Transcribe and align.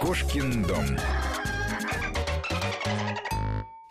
Кошкин 0.00 0.62
дом. 0.64 0.86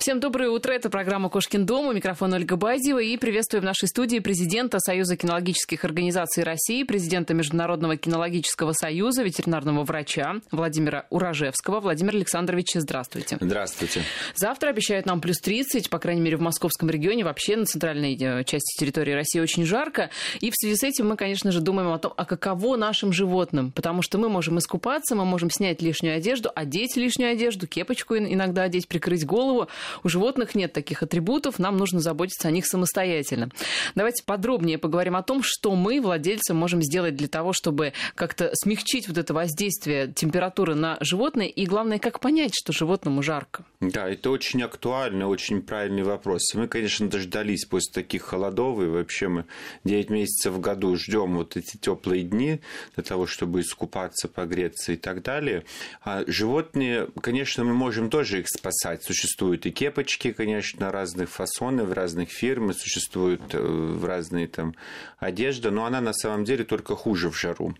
Всем 0.03 0.19
доброе 0.19 0.49
утро. 0.49 0.73
Это 0.73 0.89
программа 0.89 1.29
«Кошкин 1.29 1.65
дом». 1.65 1.87
У 1.87 1.93
микрофона 1.93 2.35
Ольга 2.35 2.57
Базева. 2.57 2.99
И 2.99 3.15
приветствую 3.15 3.61
в 3.61 3.63
нашей 3.63 3.87
студии 3.87 4.19
президента 4.19 4.79
Союза 4.79 5.15
кинологических 5.15 5.85
организаций 5.85 6.43
России, 6.43 6.83
президента 6.83 7.33
Международного 7.33 7.95
кинологического 7.95 8.73
союза, 8.73 9.23
ветеринарного 9.23 9.85
врача 9.85 10.41
Владимира 10.51 11.05
Урожевского. 11.09 11.79
Владимир 11.79 12.15
Александрович, 12.15 12.73
здравствуйте. 12.75 13.37
Здравствуйте. 13.39 14.01
Завтра 14.35 14.71
обещают 14.71 15.05
нам 15.05 15.21
плюс 15.21 15.37
30, 15.37 15.89
по 15.89 15.99
крайней 15.99 16.19
мере, 16.19 16.35
в 16.35 16.41
московском 16.41 16.89
регионе. 16.89 17.23
Вообще 17.23 17.55
на 17.55 17.65
центральной 17.65 18.17
э, 18.19 18.43
части 18.43 18.77
территории 18.77 19.13
России 19.13 19.39
очень 19.39 19.63
жарко. 19.63 20.09
И 20.41 20.49
в 20.49 20.53
связи 20.53 20.75
с 20.75 20.83
этим 20.83 21.07
мы, 21.07 21.15
конечно 21.15 21.49
же, 21.53 21.61
думаем 21.61 21.93
о 21.93 21.97
том, 21.97 22.13
а 22.17 22.25
каково 22.25 22.75
нашим 22.75 23.13
животным. 23.13 23.71
Потому 23.71 24.01
что 24.01 24.17
мы 24.17 24.27
можем 24.27 24.57
искупаться, 24.57 25.15
мы 25.15 25.23
можем 25.23 25.49
снять 25.49 25.81
лишнюю 25.81 26.17
одежду, 26.17 26.51
одеть 26.53 26.97
лишнюю 26.97 27.31
одежду, 27.31 27.67
кепочку 27.67 28.17
иногда 28.17 28.63
одеть, 28.63 28.89
прикрыть 28.89 29.25
голову. 29.25 29.69
У 30.03 30.09
животных 30.09 30.55
нет 30.55 30.73
таких 30.73 31.03
атрибутов, 31.03 31.59
нам 31.59 31.77
нужно 31.77 31.99
заботиться 31.99 32.47
о 32.47 32.51
них 32.51 32.65
самостоятельно. 32.65 33.49
Давайте 33.95 34.23
подробнее 34.23 34.77
поговорим 34.77 35.15
о 35.15 35.23
том, 35.23 35.41
что 35.43 35.75
мы, 35.75 36.01
владельцы, 36.01 36.53
можем 36.53 36.81
сделать 36.81 37.15
для 37.15 37.27
того, 37.27 37.53
чтобы 37.53 37.93
как-то 38.15 38.51
смягчить 38.53 39.07
вот 39.07 39.17
это 39.17 39.33
воздействие 39.33 40.11
температуры 40.13 40.75
на 40.75 40.97
животное, 41.01 41.47
и 41.47 41.65
главное, 41.65 41.99
как 41.99 42.19
понять, 42.19 42.53
что 42.53 42.73
животному 42.73 43.21
жарко. 43.21 43.65
Да, 43.79 44.09
это 44.09 44.29
очень 44.29 44.61
актуальный, 44.63 45.25
очень 45.25 45.61
правильный 45.61 46.03
вопрос. 46.03 46.53
Мы, 46.53 46.67
конечно, 46.67 47.07
дождались 47.09 47.65
после 47.65 47.93
таких 47.93 48.23
холодов, 48.23 48.81
и 48.81 48.85
вообще 48.85 49.27
мы 49.27 49.45
9 49.83 50.09
месяцев 50.09 50.53
в 50.53 50.59
году 50.59 50.95
ждем 50.95 51.35
вот 51.35 51.57
эти 51.57 51.77
теплые 51.77 52.23
дни 52.23 52.61
для 52.95 53.03
того, 53.03 53.25
чтобы 53.25 53.61
искупаться, 53.61 54.27
погреться 54.27 54.93
и 54.93 54.95
так 54.95 55.23
далее. 55.23 55.65
А 56.03 56.23
животные, 56.27 57.07
конечно, 57.21 57.63
мы 57.63 57.73
можем 57.73 58.09
тоже 58.09 58.39
их 58.39 58.47
спасать. 58.47 59.03
Существуют 59.03 59.65
и 59.65 59.71
кепочки, 59.83 60.31
конечно, 60.31 60.93
разных 60.93 61.29
фасонов, 61.29 61.91
разных 61.91 62.29
фирм, 62.29 62.71
э, 63.51 63.57
в 63.59 64.05
разные 64.05 64.47
там 64.47 64.75
одежда, 65.19 65.71
но 65.71 65.83
она 65.83 65.99
на 65.99 66.13
самом 66.13 66.45
деле 66.45 66.63
только 66.63 66.95
хуже 66.95 67.29
в 67.29 67.37
жару. 67.37 67.75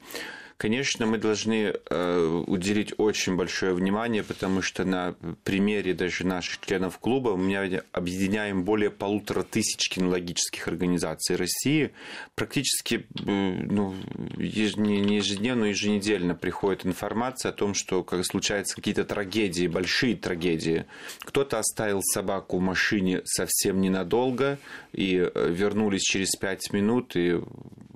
Конечно, 0.57 1.05
мы 1.05 1.17
должны 1.17 1.73
э, 1.89 2.43
уделить 2.47 2.93
очень 2.97 3.35
большое 3.35 3.73
внимание, 3.73 4.23
потому 4.23 4.61
что 4.61 4.85
на 4.85 5.15
примере 5.43 5.93
даже 5.93 6.25
наших 6.25 6.59
членов 6.65 6.99
клуба 6.99 7.35
мы 7.35 7.83
объединяем 7.91 8.63
более 8.63 8.89
полутора 8.89 9.43
тысяч 9.43 9.89
кинологических 9.89 10.67
организаций 10.67 11.35
России. 11.35 11.91
Практически 12.35 13.05
э, 13.19 13.23
ну, 13.25 13.93
не 14.37 15.15
ежедневно, 15.15 15.65
еженедельно 15.65 16.35
приходит 16.35 16.85
информация 16.85 17.49
о 17.49 17.53
том, 17.53 17.73
что 17.73 18.03
как 18.03 18.25
случаются 18.25 18.75
какие-то 18.75 19.03
трагедии, 19.03 19.67
большие 19.67 20.15
трагедии. 20.15 20.85
Кто-то 21.21 21.59
оставил 21.59 22.01
собаку 22.01 22.57
в 22.57 22.61
машине 22.61 23.21
совсем 23.25 23.81
ненадолго 23.81 24.59
и 24.93 25.17
э, 25.17 25.49
вернулись 25.49 26.03
через 26.03 26.35
пять 26.35 26.71
минут, 26.71 27.15
и 27.15 27.41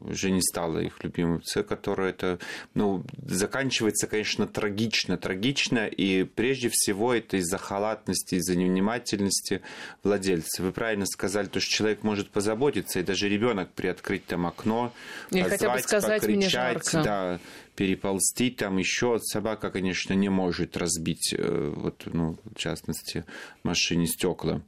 уже 0.10 0.32
не 0.32 0.42
стало 0.42 0.80
их 0.80 1.04
любимым. 1.04 1.42
Це, 1.44 1.64
которое 1.64 2.12
это, 2.12 2.40
ну, 2.76 3.04
заканчивается, 3.28 4.08
конечно, 4.08 4.48
трагично, 4.48 5.18
трагично, 5.18 5.88
и 5.88 6.24
прежде 6.24 6.70
всего 6.72 7.14
это 7.14 7.38
из-за 7.38 7.58
халатности, 7.58 8.36
из-за 8.36 8.56
невнимательности 8.56 9.62
владельца. 10.04 10.64
Вы 10.64 10.72
правильно 10.72 11.06
сказали, 11.06 11.48
то, 11.48 11.60
что 11.60 11.72
человек 11.72 12.04
может 12.04 12.30
позаботиться, 12.30 13.00
и 13.00 13.04
даже 13.04 13.30
ребенок 13.30 13.70
приоткрыть 13.74 14.26
там 14.26 14.46
окно, 14.46 14.94
Или 15.32 15.44
позвать, 15.44 15.60
хотя 15.60 15.74
бы 15.74 15.80
сказать, 15.80 16.22
покричать, 16.22 16.90
да, 16.94 17.40
переползти, 17.76 18.50
там 18.50 18.78
еще 18.78 19.20
собака, 19.20 19.70
конечно, 19.70 20.14
не 20.14 20.30
может 20.30 20.78
разбить, 20.78 21.34
э, 21.38 21.74
вот, 21.76 22.04
ну, 22.06 22.38
в 22.44 22.58
частности, 22.58 23.24
машине 23.64 24.08
стекла. 24.08 24.62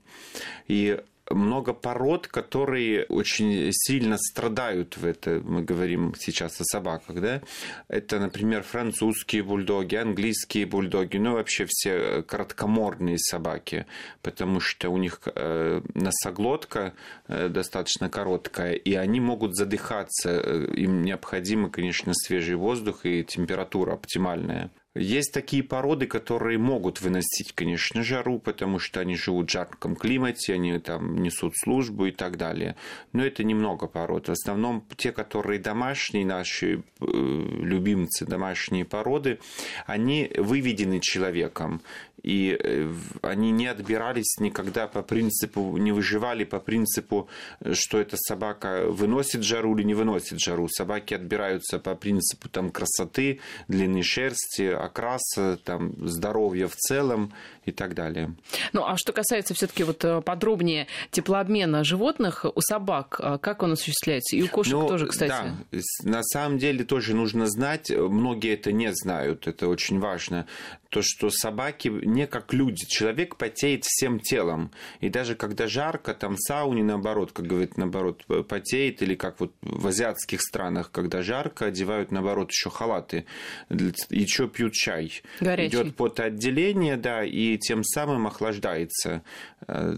И 0.67 0.99
много 1.29 1.73
пород, 1.73 2.27
которые 2.27 3.05
очень 3.05 3.69
сильно 3.71 4.17
страдают 4.17 4.97
в 4.97 5.05
это. 5.05 5.41
Мы 5.43 5.61
говорим 5.61 6.13
сейчас 6.17 6.59
о 6.61 6.63
собаках, 6.63 7.21
да? 7.21 7.41
Это, 7.87 8.19
например, 8.19 8.63
французские 8.63 9.43
бульдоги, 9.43 9.95
английские 9.95 10.65
бульдоги, 10.65 11.17
ну 11.17 11.33
вообще 11.33 11.65
все 11.67 12.23
короткоморные 12.23 13.17
собаки, 13.17 13.85
потому 14.21 14.59
что 14.59 14.89
у 14.89 14.97
них 14.97 15.21
э, 15.25 15.81
носоглотка 15.93 16.93
э, 17.27 17.49
достаточно 17.49 18.09
короткая, 18.09 18.73
и 18.73 18.93
они 18.93 19.19
могут 19.19 19.55
задыхаться. 19.55 20.29
Э, 20.29 20.73
им 20.75 21.03
необходимо, 21.03 21.69
конечно, 21.69 22.13
свежий 22.13 22.55
воздух 22.55 23.05
и 23.05 23.23
температура 23.23 23.93
оптимальная. 23.93 24.71
Есть 24.99 25.31
такие 25.31 25.63
породы, 25.63 26.07
которые 26.07 26.57
могут 26.57 26.99
выносить, 26.99 27.53
конечно, 27.53 28.03
жару, 28.03 28.37
потому 28.37 28.79
что 28.79 28.99
они 28.99 29.15
живут 29.15 29.49
в 29.49 29.51
жарком 29.51 29.95
климате, 29.95 30.53
они 30.53 30.77
там 30.79 31.23
несут 31.23 31.53
службу 31.55 32.07
и 32.07 32.11
так 32.11 32.37
далее. 32.37 32.75
Но 33.13 33.25
это 33.25 33.45
немного 33.45 33.87
пород. 33.87 34.27
В 34.27 34.33
основном 34.33 34.85
те, 34.97 35.13
которые 35.13 35.59
домашние, 35.59 36.25
наши 36.25 36.83
э, 36.99 37.05
любимцы, 37.05 38.25
домашние 38.25 38.83
породы, 38.83 39.39
они 39.85 40.29
выведены 40.35 40.99
человеком 40.99 41.81
и 42.23 42.57
э, 42.59 42.93
они 43.21 43.51
не 43.51 43.67
отбирались 43.67 44.37
никогда 44.39 44.87
по 44.87 45.01
принципу, 45.01 45.77
не 45.77 45.91
выживали 45.91 46.43
по 46.43 46.59
принципу, 46.59 47.29
что 47.73 47.99
эта 47.99 48.17
собака 48.17 48.85
выносит 48.87 49.43
жару 49.43 49.75
или 49.77 49.83
не 49.83 49.93
выносит 49.93 50.39
жару. 50.39 50.67
Собаки 50.69 51.13
отбираются 51.13 51.79
по 51.79 51.95
принципу 51.95 52.49
там, 52.49 52.71
красоты, 52.71 53.39
длины 53.67 54.03
шерсти, 54.03 54.63
окраса, 54.89 55.57
там, 55.63 55.93
здоровья 56.07 56.67
в 56.67 56.75
целом 56.75 57.33
и 57.65 57.71
так 57.71 57.93
далее. 57.93 58.33
Ну, 58.73 58.85
а 58.85 58.97
что 58.97 59.13
касается 59.13 59.53
все-таки 59.53 59.83
вот 59.83 60.03
э, 60.03 60.21
подробнее 60.21 60.87
теплообмена 61.11 61.83
животных 61.83 62.45
у 62.53 62.61
собак, 62.61 63.19
а 63.21 63.37
как 63.37 63.63
он 63.63 63.73
осуществляется? 63.73 64.35
И 64.35 64.41
у 64.41 64.47
кошек 64.47 64.73
ну, 64.73 64.87
тоже, 64.87 65.07
кстати. 65.07 65.29
Да, 65.29 65.79
на 66.03 66.23
самом 66.23 66.57
деле 66.57 66.83
тоже 66.83 67.15
нужно 67.15 67.47
знать, 67.47 67.89
многие 67.89 68.53
это 68.53 68.71
не 68.71 68.93
знают, 68.93 69.47
это 69.47 69.67
очень 69.67 69.99
важно, 69.99 70.45
то, 70.89 71.01
что 71.03 71.29
собаки 71.29 71.87
не 71.87 72.27
как 72.27 72.53
люди. 72.53 72.85
Человек 72.87 73.35
потеет 73.37 73.83
всем 73.85 74.19
телом. 74.19 74.71
И 74.99 75.09
даже 75.09 75.35
когда 75.35 75.67
жарко, 75.67 76.13
там 76.13 76.35
сауне 76.37 76.83
наоборот, 76.83 77.31
как 77.31 77.45
говорит, 77.45 77.77
наоборот, 77.77 78.25
потеет. 78.47 79.01
Или 79.01 79.15
как 79.15 79.39
вот 79.39 79.53
в 79.61 79.87
азиатских 79.87 80.41
странах, 80.41 80.91
когда 80.91 81.21
жарко, 81.21 81.67
одевают 81.67 82.11
наоборот 82.11 82.51
еще 82.51 82.69
халаты. 82.69 83.25
И 83.69 83.93
еще 84.09 84.47
пьют 84.47 84.73
чай. 84.73 85.21
Горячий. 85.39 85.75
Идет 85.75 85.95
потоотделение, 85.95 86.97
да, 86.97 87.23
и 87.23 87.57
тем 87.57 87.83
самым 87.83 88.27
охлаждается 88.27 89.23
э, 89.67 89.95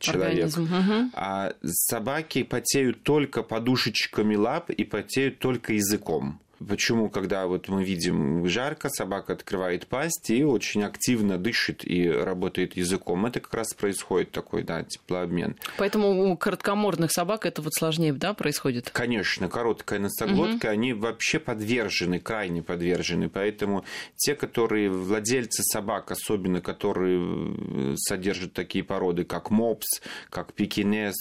человек. 0.00 0.56
Угу. 0.56 1.10
А 1.14 1.54
собаки 1.64 2.42
потеют 2.42 3.02
только 3.02 3.42
подушечками 3.42 4.34
лап 4.34 4.70
и 4.70 4.84
потеют 4.84 5.38
только 5.38 5.74
языком. 5.74 6.40
Почему, 6.68 7.10
когда 7.10 7.46
вот 7.46 7.68
мы 7.68 7.84
видим 7.84 8.46
жарко, 8.46 8.88
собака 8.88 9.32
открывает 9.32 9.86
пасть 9.86 10.30
и 10.30 10.44
очень 10.44 10.82
активно 10.82 11.38
дышит 11.38 11.84
и 11.84 12.08
работает 12.08 12.76
языком. 12.76 13.26
Это 13.26 13.40
как 13.40 13.54
раз 13.54 13.74
происходит 13.74 14.30
такой, 14.30 14.62
да, 14.62 14.82
теплообмен. 14.82 15.56
Поэтому 15.78 16.30
у 16.30 16.36
короткомордных 16.36 17.12
собак 17.12 17.46
это 17.46 17.62
вот 17.62 17.74
сложнее, 17.74 18.12
да, 18.12 18.34
происходит? 18.34 18.90
Конечно, 18.90 19.48
короткая 19.48 19.98
носоглотка, 19.98 20.66
угу. 20.66 20.72
они 20.72 20.92
вообще 20.92 21.38
подвержены, 21.38 22.20
крайне 22.20 22.62
подвержены. 22.62 23.28
Поэтому 23.28 23.84
те, 24.16 24.34
которые 24.34 24.90
владельцы 24.90 25.62
собак, 25.62 26.10
особенно 26.10 26.60
которые 26.60 27.20
э, 27.20 27.94
содержат 27.96 28.52
такие 28.52 28.84
породы, 28.84 29.24
как 29.24 29.50
мопс, 29.50 30.00
как 30.30 30.52
пекинес, 30.52 31.14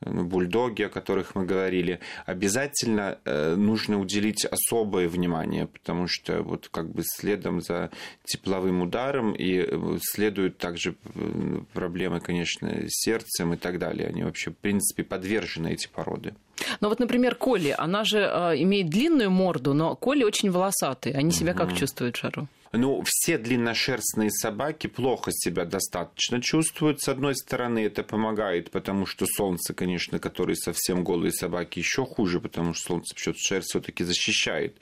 бульдоги, 0.00 0.82
о 0.82 0.88
которых 0.88 1.34
мы 1.34 1.44
говорили, 1.44 2.00
обязательно 2.26 3.18
э, 3.24 3.54
нужно 3.54 3.98
уделить 3.98 4.44
особое 4.44 5.08
внимание, 5.08 5.66
потому 5.66 6.06
что 6.06 6.42
вот 6.42 6.68
как 6.68 6.90
бы 6.90 7.02
следом 7.04 7.60
за 7.60 7.90
тепловым 8.24 8.82
ударом 8.82 9.32
и 9.32 9.58
э, 9.58 9.98
следуют 10.00 10.58
также 10.58 10.94
э, 11.14 11.60
проблемы, 11.72 12.20
конечно, 12.20 12.68
с 12.68 13.04
сердцем 13.04 13.54
и 13.54 13.56
так 13.56 13.78
далее. 13.78 14.08
Они 14.08 14.22
вообще, 14.22 14.50
в 14.50 14.56
принципе, 14.56 15.04
подвержены 15.04 15.72
эти 15.72 15.88
породы. 15.88 16.34
Ну 16.80 16.88
вот, 16.88 16.98
например, 16.98 17.34
Коли, 17.36 17.74
она 17.76 18.04
же 18.04 18.18
имеет 18.18 18.88
длинную 18.88 19.30
морду, 19.30 19.74
но 19.74 19.94
Коли 19.94 20.24
очень 20.24 20.50
волосатые. 20.50 21.14
Они 21.14 21.30
себя 21.30 21.54
как 21.54 21.74
чувствуют 21.74 22.16
в 22.16 22.20
жару? 22.20 22.48
Ну, 22.72 23.02
все 23.04 23.38
длинношерстные 23.38 24.30
собаки 24.30 24.86
плохо 24.86 25.30
себя 25.32 25.64
достаточно 25.64 26.40
чувствуют. 26.42 27.00
С 27.00 27.08
одной 27.08 27.34
стороны, 27.34 27.80
это 27.80 28.02
помогает, 28.02 28.70
потому 28.70 29.06
что 29.06 29.26
солнце, 29.26 29.72
конечно, 29.74 30.18
которые 30.18 30.56
совсем 30.56 31.04
голые 31.04 31.32
собаки, 31.32 31.78
еще 31.78 32.04
хуже, 32.04 32.40
потому 32.40 32.74
что 32.74 32.88
солнце 32.88 33.14
шерсть 33.16 33.70
все-таки 33.70 34.04
защищает. 34.04 34.76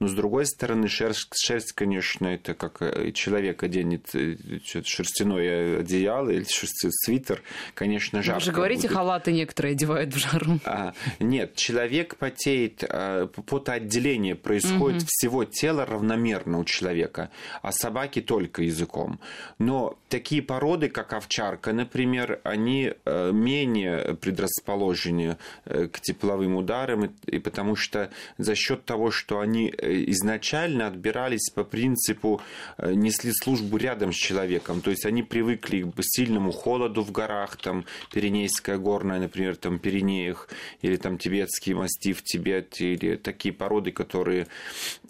Но 0.00 0.08
с 0.08 0.14
другой 0.14 0.46
стороны, 0.46 0.88
шерсть, 0.88 1.32
шерсть, 1.36 1.72
конечно, 1.72 2.26
это 2.26 2.54
как 2.54 2.82
э, 2.82 3.12
человек 3.12 3.62
оденет 3.62 4.14
э, 4.14 4.36
шерстяное 4.64 5.80
одеяло 5.80 6.30
или 6.30 6.44
шерстяной 6.44 6.92
свитер, 6.92 7.42
конечно, 7.74 8.22
жарко. 8.22 8.40
Вы 8.40 8.44
же 8.44 8.52
говорите, 8.52 8.82
будет. 8.82 8.92
халаты 8.92 9.32
некоторые 9.32 9.72
одевают 9.72 10.14
в 10.14 10.18
жару. 10.18 10.58
А, 10.64 10.92
Нет, 11.20 11.54
человек 11.56 12.16
потеет, 12.16 12.84
э, 12.88 13.28
потоотделение 13.46 14.34
происходит 14.34 15.02
угу. 15.02 15.08
всего 15.08 15.44
тела 15.44 15.86
равномерно 15.86 16.58
у 16.58 16.64
человека, 16.64 17.27
а 17.62 17.72
собаки 17.72 18.20
только 18.20 18.62
языком. 18.62 19.20
Но 19.58 19.98
такие 20.08 20.42
породы, 20.42 20.88
как 20.88 21.12
овчарка, 21.12 21.72
например, 21.72 22.40
они 22.44 22.92
э, 23.04 23.32
менее 23.32 24.14
предрасположены 24.14 25.36
к 25.64 26.00
тепловым 26.00 26.56
ударам, 26.56 27.14
и 27.26 27.38
потому 27.38 27.76
что 27.76 28.10
за 28.38 28.54
счет 28.54 28.84
того, 28.84 29.10
что 29.10 29.40
они 29.40 29.68
изначально 29.68 30.86
отбирались 30.86 31.50
по 31.54 31.64
принципу, 31.64 32.40
несли 32.78 33.32
службу 33.32 33.76
рядом 33.76 34.12
с 34.12 34.16
человеком, 34.16 34.80
то 34.80 34.90
есть 34.90 35.04
они 35.06 35.22
привыкли 35.22 35.82
к 35.82 36.00
сильному 36.02 36.52
холоду 36.52 37.02
в 37.02 37.12
горах, 37.12 37.56
там, 37.56 37.84
Пиренейская 38.12 38.78
горная, 38.78 39.20
например, 39.20 39.56
там, 39.56 39.78
Пиренеях, 39.78 40.48
или 40.82 40.96
там 40.96 41.18
тибетский 41.18 41.74
мастиф, 41.74 42.22
Тибет, 42.22 42.80
или 42.80 43.16
такие 43.16 43.52
породы, 43.52 43.92
которые 43.92 44.46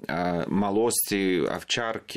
э, 0.06 0.46
молости, 0.48 1.46
овчарки, 1.46 2.07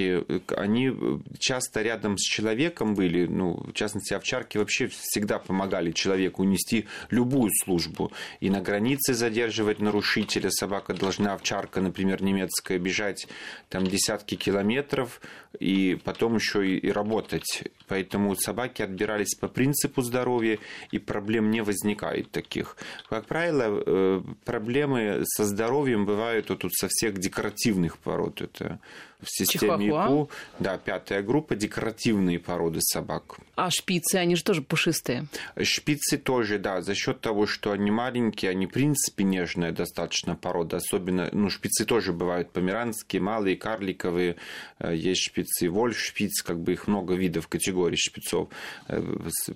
они 0.55 0.93
часто 1.39 1.81
рядом 1.81 2.17
с 2.17 2.21
человеком 2.21 2.95
были, 2.95 3.25
ну, 3.25 3.53
в 3.67 3.73
частности, 3.73 4.13
овчарки 4.13 4.57
вообще 4.57 4.88
всегда 4.88 5.39
помогали 5.39 5.91
человеку 5.91 6.43
нести 6.43 6.88
любую 7.09 7.51
службу. 7.63 8.11
И 8.39 8.49
на 8.49 8.61
границе 8.61 9.13
задерживать 9.13 9.79
нарушителя 9.79 10.49
собака 10.49 10.93
должна, 10.93 11.33
овчарка, 11.33 11.81
например, 11.81 12.23
немецкая, 12.23 12.79
бежать 12.79 13.27
там 13.69 13.85
десятки 13.85 14.35
километров, 14.35 15.21
и 15.59 15.99
потом 16.03 16.35
еще 16.35 16.65
и, 16.65 16.77
и 16.77 16.91
работать. 16.91 17.63
Поэтому 17.87 18.35
собаки 18.35 18.81
отбирались 18.81 19.35
по 19.35 19.49
принципу 19.49 20.01
здоровья, 20.01 20.57
и 20.91 20.99
проблем 20.99 21.51
не 21.51 21.61
возникает 21.61 22.31
таких. 22.31 22.77
Как 23.09 23.25
правило, 23.25 23.83
э, 23.85 24.21
проблемы 24.45 25.23
со 25.25 25.44
здоровьем 25.45 26.05
бывают 26.05 26.49
вот 26.49 26.61
тут 26.61 26.73
со 26.73 26.87
всех 26.89 27.17
декоративных 27.17 27.97
пород. 27.97 28.41
Это 28.41 28.79
в 29.21 29.29
системе 29.29 29.81
ИПУ. 29.89 30.30
Да, 30.60 30.78
пятая 30.78 31.22
группа 31.22 31.56
декоративные 31.56 32.39
породы 32.39 32.80
собак. 32.81 33.38
А 33.56 33.69
шпицы, 33.69 34.16
они 34.16 34.36
же 34.36 34.44
тоже 34.44 34.62
пушистые. 34.62 35.28
Шпицы 35.62 36.18
тоже, 36.18 36.57
да, 36.57 36.81
за 36.81 36.95
счет 36.95 37.22
того, 37.22 37.45
что 37.45 37.72
они 37.72 37.92
маленькие, 37.92 38.51
они 38.51 38.66
в 38.66 38.72
принципе 38.72 39.24
нежная 39.24 39.72
достаточно 39.72 40.36
порода, 40.36 40.78
особенно, 40.78 41.30
ну, 41.31 41.50
шпицы 41.50 41.86
тоже 41.86 42.13
бывают 42.13 42.51
померанские, 42.51 43.22
малые, 43.22 43.56
карликовые, 43.56 44.38
э, 44.80 44.95
есть 44.95 45.22
шпицы, 45.22 45.69
вольф 45.69 46.00
шпиц, 46.00 46.42
как 46.42 46.60
бы 46.60 46.74
их 46.74 46.88
много 46.88 47.13
видов 47.13 47.48
категорий 47.48 47.98
шпицов, 47.98 48.50
э, 48.88 49.01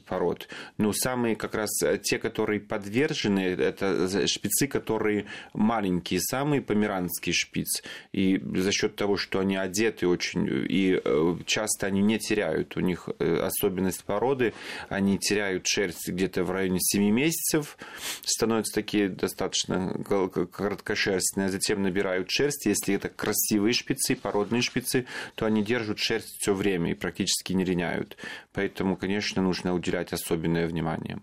пород. 0.05 0.47
Но 0.77 0.93
самые 0.93 1.35
как 1.35 1.55
раз 1.55 1.81
э, 1.83 1.97
те, 1.97 2.19
которые 2.19 2.59
подвержены, 2.59 3.39
это 3.39 4.27
шпицы, 4.27 4.67
которые 4.67 5.25
маленькие, 5.53 6.19
самые 6.19 6.61
померанские 6.61 7.33
шпиц. 7.33 7.83
И 8.11 8.39
за 8.55 8.71
счет 8.71 8.95
того, 8.95 9.17
что 9.17 9.39
они 9.39 9.55
одеты 9.55 10.07
очень, 10.15 10.47
и 10.69 11.01
часто 11.45 11.87
они 11.87 12.01
не 12.01 12.19
теряют, 12.19 12.75
у 12.77 12.79
них 12.79 13.09
особенность 13.19 14.03
породы, 14.03 14.53
они 14.89 15.17
теряют 15.17 15.67
шерсть 15.67 16.09
где-то 16.09 16.43
в 16.43 16.51
районе 16.51 16.79
7 16.79 17.03
месяцев, 17.11 17.77
становятся 18.23 18.73
такие 18.73 19.09
достаточно 19.09 19.93
короткошерстные, 20.03 21.47
а 21.47 21.49
затем 21.49 21.83
набирают 21.83 22.29
шерсть. 22.29 22.65
Если 22.65 22.95
это 22.95 23.09
красивые 23.09 23.73
шпицы, 23.73 24.15
породные 24.15 24.61
шпицы, 24.61 25.05
то 25.35 25.45
они 25.45 25.63
держат 25.63 25.99
шерсть 25.99 26.37
все 26.39 26.53
время 26.53 26.91
и 26.91 26.93
практически 26.93 27.53
не 27.53 27.63
линяют. 27.63 28.17
Поэтому, 28.53 28.95
конечно, 28.95 29.41
нужно 29.41 29.73
уделять 29.73 30.13
особенное 30.13 30.67
внимание. 30.67 31.19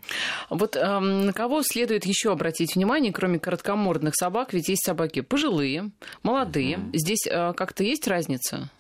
Вот 0.51 0.77
э, 0.77 0.99
на 0.99 1.33
кого 1.33 1.63
следует 1.63 2.05
еще 2.05 2.33
обратить 2.33 2.75
внимание, 2.75 3.13
кроме 3.13 3.39
короткомордных 3.39 4.15
собак? 4.15 4.53
Ведь 4.53 4.69
есть 4.69 4.85
собаки 4.85 5.21
пожилые, 5.21 5.91
молодые. 6.23 6.79
Угу. 6.79 6.91
Здесь 6.95 7.27
э, 7.27 7.53
как-то 7.55 7.85
есть 7.85 8.07
разница? 8.07 8.71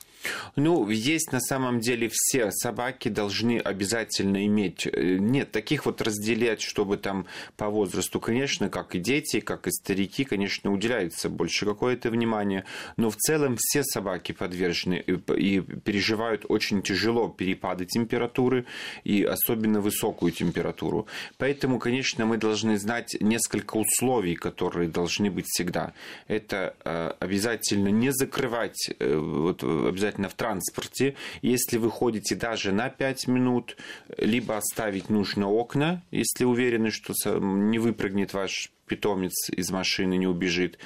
Ну, 0.56 0.88
есть 0.88 1.32
на 1.32 1.40
самом 1.40 1.80
деле 1.80 2.10
все 2.12 2.50
собаки 2.50 3.08
должны 3.08 3.58
обязательно 3.58 4.46
иметь. 4.46 4.86
Э, 4.86 5.16
нет, 5.18 5.50
таких 5.52 5.86
вот 5.86 6.02
разделять, 6.02 6.62
чтобы 6.62 6.96
там 6.96 7.26
по 7.56 7.68
возрасту, 7.68 8.20
конечно, 8.20 8.68
как 8.68 8.94
и 8.94 8.98
дети, 8.98 9.40
как 9.40 9.66
и 9.66 9.70
старики, 9.70 10.24
конечно, 10.24 10.72
уделяется 10.72 11.28
больше 11.28 11.66
какое-то 11.66 12.10
внимание. 12.10 12.64
Но 12.96 13.10
в 13.10 13.16
целом 13.16 13.56
все 13.58 13.82
собаки 13.82 14.32
подвержены 14.32 15.02
и, 15.06 15.12
и 15.12 15.60
переживают 15.60 16.44
очень 16.48 16.82
тяжело 16.82 17.28
перепады 17.28 17.86
температуры 17.86 18.66
и 19.04 19.22
особенно 19.22 19.80
высокую 19.80 20.32
температуру. 20.32 21.06
Поэтому, 21.38 21.78
конечно, 21.78 22.26
мы 22.26 22.36
должны 22.36 22.78
знать 22.78 23.16
несколько 23.20 23.76
условий, 23.76 24.34
которые 24.34 24.88
должны 24.88 25.30
быть 25.30 25.46
всегда. 25.48 25.92
Это 26.28 26.74
э, 26.84 27.12
обязательно 27.20 27.88
не 27.88 28.12
закрывать, 28.12 28.90
э, 28.98 29.16
вот, 29.16 29.62
обязательно 29.62 30.11
обязательно 30.12 30.28
в 30.28 30.34
транспорте. 30.34 31.14
Если 31.42 31.78
вы 31.78 31.90
ходите 31.90 32.34
даже 32.34 32.72
на 32.72 32.88
5 32.88 33.28
минут, 33.28 33.76
либо 34.16 34.56
оставить 34.56 35.10
нужно 35.10 35.48
окна, 35.48 36.02
если 36.10 36.44
уверены, 36.44 36.90
что 36.90 37.14
не 37.38 37.78
выпрыгнет 37.78 38.32
ваш 38.32 38.71
питомец 38.86 39.48
из 39.50 39.70
машины 39.70 40.16
не 40.16 40.26
убежит, 40.26 40.78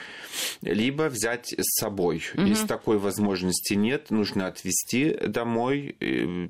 либо 0.63 1.05
взять 1.05 1.55
с 1.57 1.81
собой. 1.81 2.23
Угу. 2.35 2.43
Если 2.43 2.67
такой 2.67 2.99
возможности 2.99 3.75
нет, 3.75 4.11
нужно 4.11 4.47
отвезти 4.47 5.17
домой 5.27 5.97
э, 6.01 6.49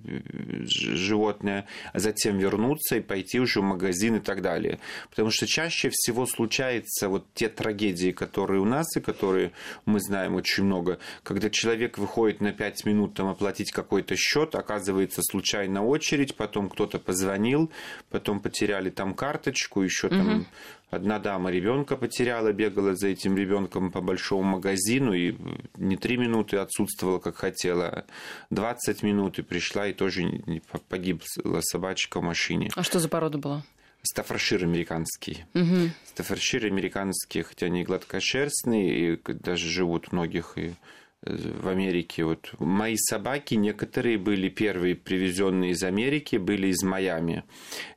животное, 0.67 1.67
а 1.93 1.99
затем 1.99 2.39
вернуться 2.39 2.97
и 2.97 3.01
пойти 3.01 3.41
уже 3.41 3.61
в 3.61 3.65
магазин 3.65 4.17
и 4.17 4.21
так 4.21 4.43
далее. 4.43 4.79
Потому 5.11 5.31
что 5.31 5.47
чаще 5.47 5.91
всего 5.93 6.27
случаются 6.27 7.09
вот 7.09 7.27
те 7.35 7.49
трагедии, 7.49 8.11
которые 8.11 8.61
у 8.61 8.65
нас 8.65 8.97
и 8.97 9.01
которые 9.01 9.53
мы 9.85 10.01
знаем 10.01 10.35
очень 10.35 10.65
много, 10.65 10.99
когда 11.23 11.49
человек 11.51 11.99
выходит 11.99 12.41
на 12.41 12.53
5 12.53 12.85
минут 12.85 13.15
там 13.15 13.29
оплатить 13.29 13.73
какой-то 13.73 14.17
счет, 14.17 14.55
оказывается 14.55 15.23
случайно 15.23 15.85
очередь, 15.85 16.35
потом 16.35 16.69
кто-то 16.69 16.99
позвонил, 16.99 17.71
потом 18.11 18.41
потеряли 18.41 18.91
там 18.91 19.15
карточку, 19.15 19.83
еще 19.83 20.09
там 20.09 20.41
угу 20.41 20.47
Одна 20.89 21.19
дама 21.19 21.51
ребенка 21.51 21.97
потеряла, 21.97 22.53
бегала 22.53 22.95
за 22.95 23.09
этим 23.09 23.37
ребенком 23.37 23.91
по 23.91 24.01
большому 24.01 24.43
магазину 24.43 25.13
и 25.13 25.35
не 25.77 25.97
три 25.97 26.17
минуты 26.17 26.59
отсутствовала, 26.59 27.19
как 27.19 27.37
хотела, 27.37 27.89
а 27.89 28.05
20 28.51 29.03
минут 29.03 29.39
и 29.41 29.43
пришла 29.43 29.89
и 29.89 29.93
тоже 29.93 30.43
погибла 30.89 31.61
собачка 31.61 32.21
в 32.21 32.23
машине. 32.23 32.71
А 32.77 32.85
что 32.85 33.01
за 33.01 33.09
порода 33.09 33.37
была? 33.39 33.65
Стаффоршир 34.03 34.63
американский. 34.63 35.45
Угу. 35.55 35.91
Стаффоршир 36.05 36.67
американский, 36.67 37.43
хотя 37.43 37.67
они 37.67 37.83
гладкошерстные, 37.83 39.15
и 39.15 39.33
даже 39.33 39.69
живут 39.69 40.13
многих 40.13 40.53
и 40.57 40.75
э, 41.23 41.37
в 41.61 41.67
Америке. 41.67 42.25
Вот 42.25 42.55
мои 42.61 42.97
собаки, 42.97 43.55
некоторые 43.55 44.19
были 44.19 44.49
первые 44.49 44.95
привезенные 44.95 45.73
из 45.73 45.83
Америки, 45.83 46.37
были 46.37 46.69
из 46.69 46.85
Майами. 46.85 47.43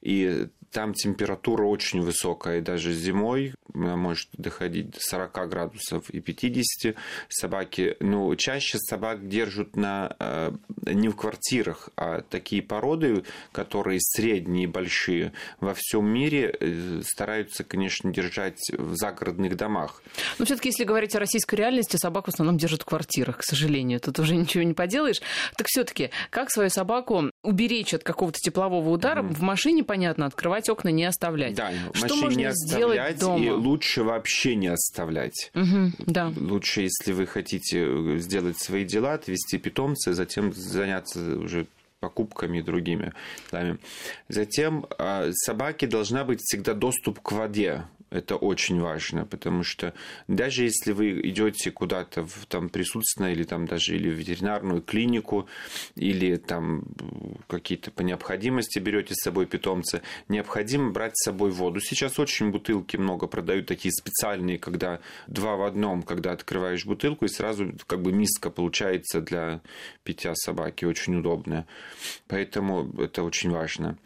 И 0.01 0.48
там 0.71 0.93
температура 0.93 1.63
очень 1.65 2.01
высокая, 2.01 2.61
даже 2.61 2.93
зимой 2.93 3.53
она 3.73 3.95
может 3.95 4.29
доходить 4.38 4.91
до 4.91 4.97
40 4.99 5.49
градусов 5.49 6.09
и 6.09 6.19
50 6.19 6.95
собаки. 7.27 7.95
Но 7.99 8.33
чаще 8.35 8.77
собак 8.77 9.27
держат 9.27 9.75
на, 9.75 10.15
э, 10.19 10.51
не 10.85 11.09
в 11.09 11.15
квартирах, 11.15 11.89
а 11.95 12.21
такие 12.21 12.61
породы, 12.61 13.23
которые 13.51 13.99
средние, 14.01 14.67
большие, 14.67 15.33
во 15.59 15.73
всем 15.75 16.07
мире 16.07 16.55
э, 16.59 17.01
стараются, 17.05 17.63
конечно, 17.63 18.11
держать 18.11 18.59
в 18.71 18.95
загородных 18.95 19.55
домах. 19.55 20.01
Но 20.38 20.45
все-таки, 20.45 20.69
если 20.69 20.83
говорить 20.83 21.15
о 21.15 21.19
российской 21.19 21.55
реальности, 21.55 21.97
собак 21.97 22.25
в 22.25 22.29
основном 22.29 22.57
держат 22.57 22.81
в 22.81 22.85
квартирах, 22.85 23.38
к 23.38 23.43
сожалению. 23.43 23.99
Тут 23.99 24.19
уже 24.19 24.35
ничего 24.35 24.63
не 24.63 24.73
поделаешь. 24.73 25.21
Так 25.55 25.67
все-таки, 25.67 26.11
как 26.29 26.51
свою 26.51 26.69
собаку 26.69 27.31
уберечь 27.43 27.93
от 27.93 28.03
какого-то 28.03 28.39
теплового 28.39 28.89
удара? 28.89 29.22
Mm-hmm. 29.22 29.34
В 29.34 29.41
машине, 29.41 29.84
понятно, 29.84 30.25
открывать 30.25 30.69
окна 30.69 30.89
не 30.89 31.05
оставлять. 31.05 31.55
Да, 31.55 31.72
Что 31.93 32.15
можно 32.15 32.38
не 32.38 32.51
сделать 32.53 33.19
дома? 33.19 33.43
И 33.43 33.50
лучше 33.50 34.03
вообще 34.03 34.55
не 34.55 34.67
оставлять. 34.67 35.51
Угу, 35.55 35.91
да. 36.08 36.34
Лучше, 36.36 36.81
если 36.81 37.13
вы 37.13 37.25
хотите 37.25 37.86
э, 37.86 38.17
сделать 38.17 38.58
свои 38.58 38.86
дела, 38.86 39.13
отвести 39.13 39.58
питомца, 39.58 40.13
затем 40.13 40.53
заняться 40.53 41.19
уже 41.38 41.67
покупками 42.00 42.60
и 42.60 42.62
другими 42.62 43.13
делами. 43.51 43.77
Затем 44.27 44.86
а, 44.98 45.29
собаке 45.34 45.88
должна 45.88 46.24
быть 46.24 46.39
всегда 46.41 46.74
доступ 46.74 47.19
к 47.19 47.31
воде. 47.31 47.86
Это 48.09 48.37
очень 48.37 48.81
важно, 48.81 49.25
потому 49.25 49.63
что 49.63 49.93
даже 50.27 50.63
если 50.63 50.93
вы 50.93 51.21
идете 51.21 51.69
куда-то 51.69 52.23
в 52.23 52.47
там 52.47 52.69
присутственное 52.69 53.33
или 53.33 53.43
там 53.43 53.67
даже 53.67 53.95
или 53.95 54.09
в 54.09 54.13
ветеринарную 54.13 54.81
клинику 54.81 55.47
или 55.95 56.37
там 56.37 56.83
какие-то 57.47 57.91
по 57.91 58.01
необходимости 58.01 58.79
берете 58.79 59.13
с 59.13 59.23
собой 59.23 59.45
питомца, 59.45 60.01
необходимо 60.27 60.91
брать 60.91 61.11
с 61.15 61.25
собой 61.25 61.51
воду. 61.51 61.79
Сейчас 61.79 62.17
очень 62.17 62.49
бутылки 62.49 62.97
много 62.97 63.27
продают 63.27 63.67
такие 63.67 63.91
специальные, 63.91 64.57
когда 64.57 65.01
два 65.27 65.55
в 65.55 65.63
одном, 65.63 66.01
когда 66.01 66.31
открываешь 66.31 66.85
бутылку 66.85 67.25
и 67.25 67.29
сразу 67.29 67.73
как 67.85 68.01
бы 68.01 68.11
миска 68.11 68.49
получается 68.49 69.21
для 69.21 69.61
питья 70.03 70.33
собаки, 70.33 70.85
очень 70.85 71.15
удобная. 71.15 71.67
Поэтому 72.27 72.91
это 72.99 73.21
очень 73.21 73.51
важно. 73.51 73.97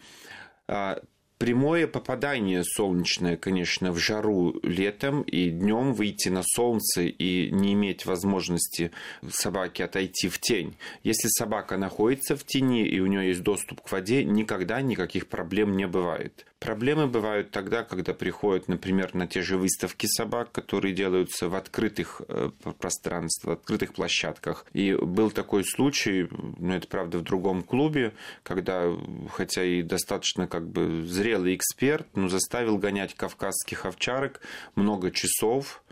Прямое 1.38 1.88
попадание 1.88 2.62
солнечное, 2.62 3.36
конечно, 3.36 3.90
в 3.90 3.98
жару 3.98 4.54
летом 4.62 5.22
и 5.22 5.50
днем 5.50 5.92
выйти 5.92 6.28
на 6.28 6.42
солнце 6.44 7.02
и 7.02 7.50
не 7.50 7.72
иметь 7.72 8.06
возможности 8.06 8.92
собаке 9.28 9.84
отойти 9.84 10.28
в 10.28 10.38
тень. 10.38 10.76
Если 11.02 11.26
собака 11.26 11.76
находится 11.76 12.36
в 12.36 12.44
тени 12.44 12.86
и 12.86 13.00
у 13.00 13.06
нее 13.06 13.28
есть 13.28 13.42
доступ 13.42 13.80
к 13.80 13.90
воде, 13.90 14.24
никогда 14.24 14.80
никаких 14.80 15.26
проблем 15.26 15.76
не 15.76 15.88
бывает. 15.88 16.46
Проблемы 16.64 17.08
бывают 17.08 17.50
тогда, 17.50 17.82
когда 17.82 18.14
приходят, 18.14 18.68
например, 18.68 19.14
на 19.14 19.26
те 19.26 19.42
же 19.42 19.58
выставки 19.58 20.06
собак, 20.06 20.50
которые 20.50 20.94
делаются 20.94 21.50
в 21.50 21.56
открытых 21.56 22.22
э, 22.26 22.50
пространствах, 22.78 23.58
в 23.58 23.60
открытых 23.60 23.92
площадках. 23.92 24.64
И 24.72 24.94
был 24.94 25.30
такой 25.30 25.62
случай, 25.64 26.26
ну 26.30 26.72
это 26.72 26.88
правда 26.88 27.18
в 27.18 27.22
другом 27.22 27.64
клубе, 27.64 28.14
когда, 28.42 28.90
хотя 29.30 29.62
и 29.62 29.82
достаточно 29.82 30.46
как 30.46 30.66
бы 30.66 31.02
зрелый 31.24 31.54
эксперт, 31.54 32.06
но 32.14 32.28
заставил 32.28 32.76
гонять 32.76 33.14
кавказских 33.14 33.86
овчарок 33.86 34.42
много 34.74 35.10
часов, 35.10 35.82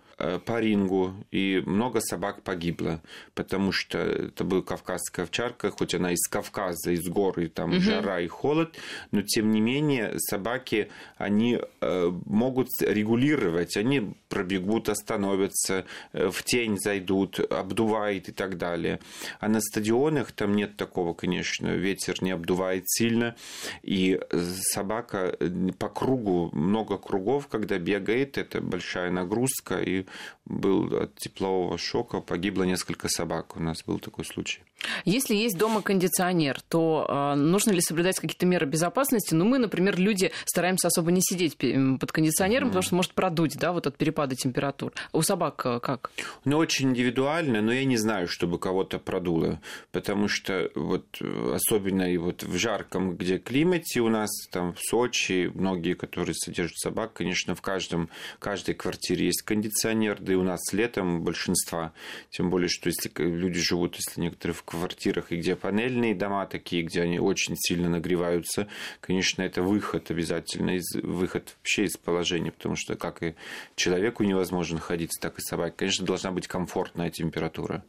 по 0.47 0.61
рингу, 0.61 1.14
и 1.31 1.62
много 1.67 2.00
собак 2.00 2.43
погибло, 2.43 3.02
потому 3.35 3.73
что 3.73 3.99
это 3.99 4.45
была 4.45 4.62
кавказская 4.62 5.25
овчарка, 5.25 5.71
хоть 5.71 5.95
она 5.95 6.12
из 6.12 6.26
Кавказа, 6.29 6.93
из 6.93 7.09
горы, 7.09 7.49
там 7.49 7.73
угу. 7.73 7.81
жара 7.81 8.21
и 8.21 8.29
холод, 8.29 8.76
но 9.11 9.23
тем 9.23 9.50
не 9.50 9.61
менее 9.61 10.14
собаки, 10.19 10.91
они 11.17 11.59
э, 11.81 12.12
могут 12.26 12.69
регулировать, 12.81 13.76
они 13.76 14.14
пробегут, 14.29 14.88
остановятся, 14.88 15.87
э, 16.12 16.31
в 16.31 16.43
тень 16.45 16.79
зайдут, 16.79 17.41
обдувает 17.41 18.29
и 18.29 18.33
так 18.33 18.59
далее. 18.59 19.00
А 19.41 19.49
на 19.49 19.61
стадионах 19.61 20.33
там 20.33 20.55
нет 20.55 20.76
такого, 20.76 21.14
конечно, 21.14 21.69
ветер 21.69 22.23
не 22.23 22.31
обдувает 22.31 22.85
сильно, 22.87 23.35
и 23.83 24.21
собака 24.31 25.37
по 25.79 25.88
кругу, 25.88 26.50
много 26.52 26.99
кругов, 26.99 27.49
когда 27.49 27.79
бегает, 27.79 28.38
это 28.38 28.61
большая 28.61 29.11
нагрузка, 29.11 29.81
и 29.81 30.05
был 30.45 30.95
от 30.97 31.16
теплового 31.16 31.78
шока, 31.78 32.21
погибло 32.21 32.64
несколько 32.64 33.09
собак. 33.09 33.57
У 33.57 33.61
нас 33.61 33.83
был 33.85 33.99
такой 33.99 34.25
случай. 34.25 34.62
Если 35.05 35.35
есть 35.35 35.59
дома 35.59 35.83
кондиционер, 35.83 36.61
то 36.69 37.07
э, 37.09 37.35
нужно 37.35 37.73
ли 37.73 37.81
соблюдать 37.81 38.19
какие-то 38.19 38.47
меры 38.47 38.67
безопасности? 38.67 39.35
Ну, 39.35 39.45
мы, 39.45 39.59
например, 39.59 39.99
люди 39.99 40.33
стараемся 40.45 40.89
особо 40.89 41.11
не 41.11 41.21
сидеть 41.23 41.57
под 41.57 42.12
кондиционером, 42.12 42.69
mm-hmm. 42.69 42.71
потому 42.71 42.83
что 42.83 42.95
может 42.95 43.12
продуть, 43.12 43.57
да, 43.59 43.73
вот 43.73 43.87
от 43.87 43.97
перепада 43.97 44.35
температур. 44.35 44.93
У 45.12 45.23
собак 45.23 45.62
э, 45.65 45.81
как? 45.81 46.11
Ну, 46.45 46.59
очень 46.59 46.91
индивидуально, 46.91 47.61
но 47.62 47.73
я 47.73 47.85
не 47.85 47.97
знаю, 47.97 48.29
чтобы 48.29 48.59
кого-то 48.59 48.99
продуло, 48.99 49.61
потому 49.91 50.29
что 50.29 50.71
вот 50.75 51.21
особенно 51.21 52.12
и 52.12 52.17
вот 52.17 52.43
в 52.43 52.57
жарком, 52.57 53.17
где 53.17 53.39
климате 53.39 54.01
у 54.01 54.09
нас, 54.09 54.31
там 54.51 54.75
в 54.75 54.81
Сочи, 54.81 55.51
многие, 55.55 55.95
которые 55.95 56.35
содержат 56.35 56.79
собак, 56.79 57.12
конечно, 57.12 57.55
в 57.55 57.62
каждом, 57.62 58.09
каждой 58.39 58.75
квартире 58.75 59.27
есть 59.27 59.43
кондиционер, 59.43 60.19
да 60.21 60.33
и 60.33 60.37
у 60.37 60.43
нас 60.43 60.61
летом 60.73 61.23
большинства, 61.23 61.93
тем 62.31 62.51
более, 62.51 62.69
что 62.69 62.89
если 62.89 63.11
люди 63.19 63.61
живут, 63.61 63.97
если 63.97 64.21
некоторые 64.21 64.55
в 64.55 64.62
квартирах, 64.73 65.33
и 65.33 65.37
где 65.37 65.55
панельные 65.55 66.14
дома 66.14 66.47
такие, 66.47 66.83
где 66.83 67.02
они 67.02 67.19
очень 67.19 67.55
сильно 67.57 67.88
нагреваются, 67.88 68.69
конечно, 69.00 69.43
это 69.43 69.62
выход 69.62 70.11
обязательно, 70.11 70.76
из, 70.76 70.95
выход 70.95 71.55
вообще 71.59 71.85
из 71.85 71.97
положения, 71.97 72.50
потому 72.50 72.76
что 72.76 72.97
как 72.97 73.23
и 73.23 73.35
человеку 73.76 74.25
невозможно 74.25 74.81
ходить, 74.81 75.11
так 75.21 75.38
и 75.38 75.43
собаке. 75.43 75.75
Конечно, 75.76 76.07
должна 76.07 76.31
быть 76.33 76.49
комфортная 76.49 77.11
температура. 77.11 77.85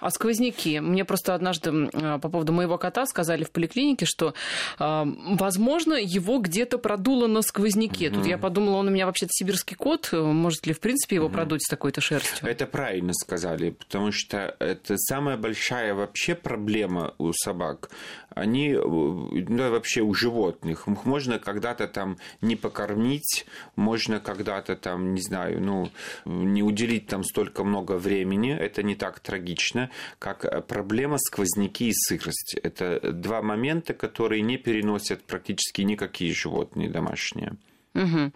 А 0.00 0.10
сквозняки? 0.10 0.80
Мне 0.80 1.04
просто 1.04 1.34
однажды 1.34 1.90
а, 1.92 2.18
по 2.18 2.28
поводу 2.28 2.52
моего 2.52 2.78
кота 2.78 3.06
сказали 3.06 3.44
в 3.44 3.50
поликлинике, 3.50 4.06
что, 4.06 4.34
а, 4.78 5.06
возможно, 5.06 5.94
его 5.94 6.38
где-то 6.38 6.78
продуло 6.78 7.26
на 7.26 7.42
сквозняке. 7.42 8.06
Mm-hmm. 8.06 8.14
Тут 8.14 8.26
я 8.26 8.38
подумала, 8.38 8.76
он 8.76 8.88
у 8.88 8.90
меня 8.90 9.06
вообще-то 9.06 9.30
сибирский 9.32 9.76
кот, 9.76 10.10
может 10.12 10.66
ли, 10.66 10.72
в 10.72 10.80
принципе, 10.80 11.16
его 11.16 11.28
mm-hmm. 11.28 11.32
продуть 11.32 11.62
с 11.62 11.68
такой-то 11.68 12.00
шерстью? 12.00 12.48
Это 12.48 12.66
правильно 12.66 13.12
сказали, 13.12 13.70
потому 13.70 14.12
что 14.12 14.56
это 14.58 14.96
самая 14.96 15.36
большая 15.36 15.94
вообще 15.94 16.34
проблема 16.34 17.14
у 17.18 17.32
собак. 17.32 17.90
Они, 18.34 18.72
ну, 18.72 19.70
вообще 19.70 20.00
у 20.00 20.14
животных, 20.14 20.86
можно 20.86 21.38
когда-то 21.38 21.88
там 21.88 22.18
не 22.40 22.56
покормить, 22.56 23.46
можно 23.74 24.20
когда-то 24.20 24.76
там, 24.76 25.14
не 25.14 25.20
знаю, 25.20 25.60
ну, 25.60 25.90
не 26.24 26.62
уделить 26.62 27.06
там 27.06 27.24
столько 27.24 27.64
много 27.64 27.92
времени, 27.92 28.56
это 28.56 28.82
не 28.82 28.94
так 28.94 29.20
трагично 29.20 29.67
точно, 29.68 29.90
как 30.18 30.44
э, 30.44 30.60
проблема 30.60 31.18
сквозняки 31.18 31.88
и 31.88 31.92
сырость. 31.92 32.56
Это 32.62 33.12
два 33.12 33.42
момента, 33.42 33.94
которые 33.94 34.42
не 34.42 34.56
переносят 34.56 35.22
практически 35.22 35.82
никакие 35.82 36.32
животные 36.32 36.90
домашние. 36.90 37.56
Угу. 37.94 38.32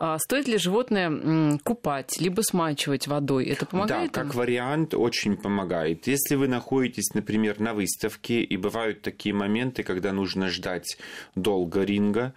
А 0.00 0.18
стоит 0.18 0.48
ли 0.48 0.58
животное 0.58 1.58
купать, 1.64 2.20
либо 2.20 2.42
смачивать 2.42 3.06
водой? 3.06 3.46
Это 3.46 3.64
помогает? 3.64 4.12
Да, 4.12 4.22
как 4.22 4.34
вариант 4.34 4.92
очень 4.92 5.36
помогает. 5.36 6.06
Если 6.06 6.34
вы 6.34 6.48
находитесь, 6.48 7.14
например, 7.14 7.58
на 7.60 7.72
выставке, 7.74 8.42
и 8.42 8.56
бывают 8.56 9.00
такие 9.00 9.34
моменты, 9.34 9.82
когда 9.82 10.12
нужно 10.12 10.48
ждать 10.48 10.98
долго 11.34 11.84
ринга, 11.84 12.34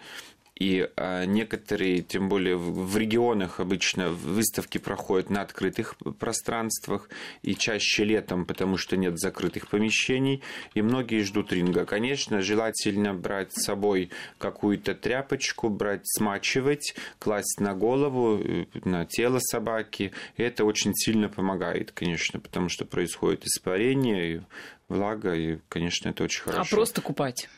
и 0.62 0.88
а, 0.96 1.26
некоторые, 1.26 2.04
тем 2.04 2.30
более 2.30 2.56
в 2.56 2.96
регионах 2.96 3.60
обычно 3.60 4.10
выставки 4.10 4.78
проходят 4.78 5.32
на 5.32 5.42
открытых 5.42 5.96
пространствах 6.20 7.10
и 7.42 7.56
чаще 7.56 8.04
летом, 8.04 8.46
потому 8.46 8.78
что 8.78 8.96
нет 8.96 9.18
закрытых 9.18 9.70
помещений, 9.70 10.44
и 10.76 10.84
многие 10.84 11.24
ждут 11.24 11.52
ринга. 11.52 11.86
Конечно, 11.86 12.44
желательно 12.44 13.16
брать 13.16 13.52
с 13.54 13.64
собой 13.64 14.12
какую-то 14.38 14.94
тряпочку, 14.94 15.70
брать, 15.70 16.04
смачивать, 16.04 16.94
класть 17.18 17.60
на 17.60 17.74
голову, 17.74 18.40
э, 18.40 18.66
на 18.86 19.08
тело 19.08 19.40
собаки. 19.40 20.12
И 20.38 20.44
это 20.44 20.64
очень 20.64 20.94
сильно 20.94 21.28
помогает, 21.28 21.92
конечно, 21.92 22.40
потому 22.40 22.70
что 22.70 22.86
происходит 22.86 23.48
испарение, 23.48 24.36
и 24.36 24.42
влага, 24.90 25.34
и, 25.34 25.58
конечно, 25.70 26.10
это 26.10 26.24
очень 26.24 26.42
а 26.42 26.52
хорошо. 26.52 26.76
А 26.76 26.76
просто 26.76 27.02
купать? 27.02 27.50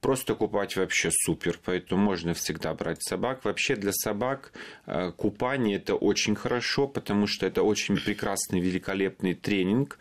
Просто 0.00 0.34
купать 0.34 0.76
вообще 0.76 1.10
супер, 1.12 1.58
поэтому 1.64 2.02
можно 2.02 2.34
всегда 2.34 2.74
брать 2.74 3.02
собак. 3.02 3.44
Вообще 3.44 3.76
для 3.76 3.92
собак 3.92 4.52
э, 4.86 5.12
купание 5.12 5.76
это 5.76 5.94
очень 5.94 6.34
хорошо, 6.34 6.88
потому 6.88 7.26
что 7.26 7.46
это 7.46 7.62
очень 7.62 7.96
прекрасный, 7.96 8.60
великолепный 8.60 9.34
тренинг. 9.34 9.98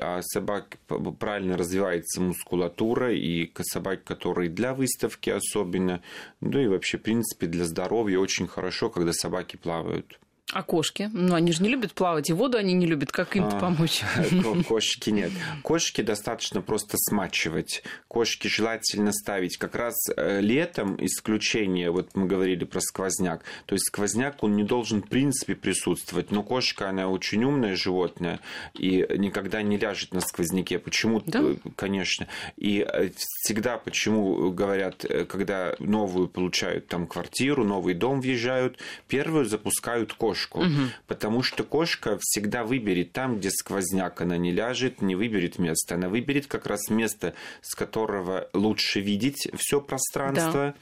А 0.00 0.20
собак 0.22 0.78
правильно 1.18 1.56
развивается 1.56 2.20
мускулатура, 2.20 3.14
и 3.14 3.50
собак, 3.62 4.02
которые 4.04 4.50
для 4.50 4.74
выставки 4.74 5.30
особенно, 5.30 6.02
ну 6.40 6.58
и 6.58 6.66
вообще, 6.66 6.98
в 6.98 7.02
принципе, 7.02 7.46
для 7.46 7.64
здоровья 7.64 8.18
очень 8.18 8.48
хорошо, 8.48 8.90
когда 8.90 9.12
собаки 9.12 9.56
плавают. 9.56 10.18
А 10.54 10.62
кошки? 10.62 11.10
Ну, 11.12 11.34
они 11.34 11.50
же 11.50 11.64
не 11.64 11.68
любят 11.68 11.94
плавать, 11.94 12.30
и 12.30 12.32
воду 12.32 12.56
они 12.56 12.74
не 12.74 12.86
любят. 12.86 13.10
Как 13.10 13.34
им 13.34 13.46
а, 13.46 13.58
помочь? 13.58 14.02
Кошки 14.68 15.10
нет. 15.10 15.32
Кошки 15.62 16.00
достаточно 16.00 16.62
просто 16.62 16.96
смачивать. 16.96 17.82
Кошки 18.06 18.46
желательно 18.46 19.12
ставить 19.12 19.56
как 19.56 19.74
раз 19.74 19.96
э, 20.16 20.40
летом 20.40 20.96
исключение. 21.04 21.90
Вот 21.90 22.10
мы 22.14 22.28
говорили 22.28 22.62
про 22.64 22.80
сквозняк. 22.80 23.42
То 23.66 23.74
есть 23.74 23.86
сквозняк, 23.88 24.44
он 24.44 24.54
не 24.54 24.62
должен 24.62 25.02
в 25.02 25.08
принципе 25.08 25.56
присутствовать. 25.56 26.30
Но 26.30 26.44
кошка, 26.44 26.88
она 26.88 27.08
очень 27.08 27.42
умное 27.42 27.74
животное 27.74 28.38
и 28.74 29.04
никогда 29.18 29.60
не 29.60 29.76
ляжет 29.76 30.14
на 30.14 30.20
сквозняке. 30.20 30.78
Почему? 30.78 31.20
Да? 31.26 31.42
Конечно. 31.74 32.28
И 32.56 32.86
э, 32.88 33.10
всегда 33.16 33.76
почему 33.78 34.52
говорят, 34.52 35.04
э, 35.04 35.24
когда 35.24 35.74
новую 35.80 36.28
получают 36.28 36.86
там 36.86 37.08
квартиру, 37.08 37.64
новый 37.64 37.94
дом 37.94 38.20
въезжают, 38.20 38.78
первую 39.08 39.46
запускают 39.46 40.12
кошку 40.12 40.43
кошку, 40.46 40.60
угу. 40.60 40.90
потому 41.06 41.42
что 41.42 41.64
кошка 41.64 42.18
всегда 42.20 42.64
выберет 42.64 43.12
там, 43.12 43.38
где 43.38 43.50
сквозняк, 43.50 44.20
она 44.20 44.36
не 44.36 44.52
ляжет, 44.52 45.02
не 45.02 45.14
выберет 45.14 45.58
место, 45.58 45.94
она 45.94 46.08
выберет 46.08 46.46
как 46.46 46.66
раз 46.66 46.88
место, 46.90 47.34
с 47.62 47.74
которого 47.74 48.48
лучше 48.52 49.00
видеть 49.00 49.48
все 49.56 49.80
пространство, 49.80 50.52
да. 50.52 50.74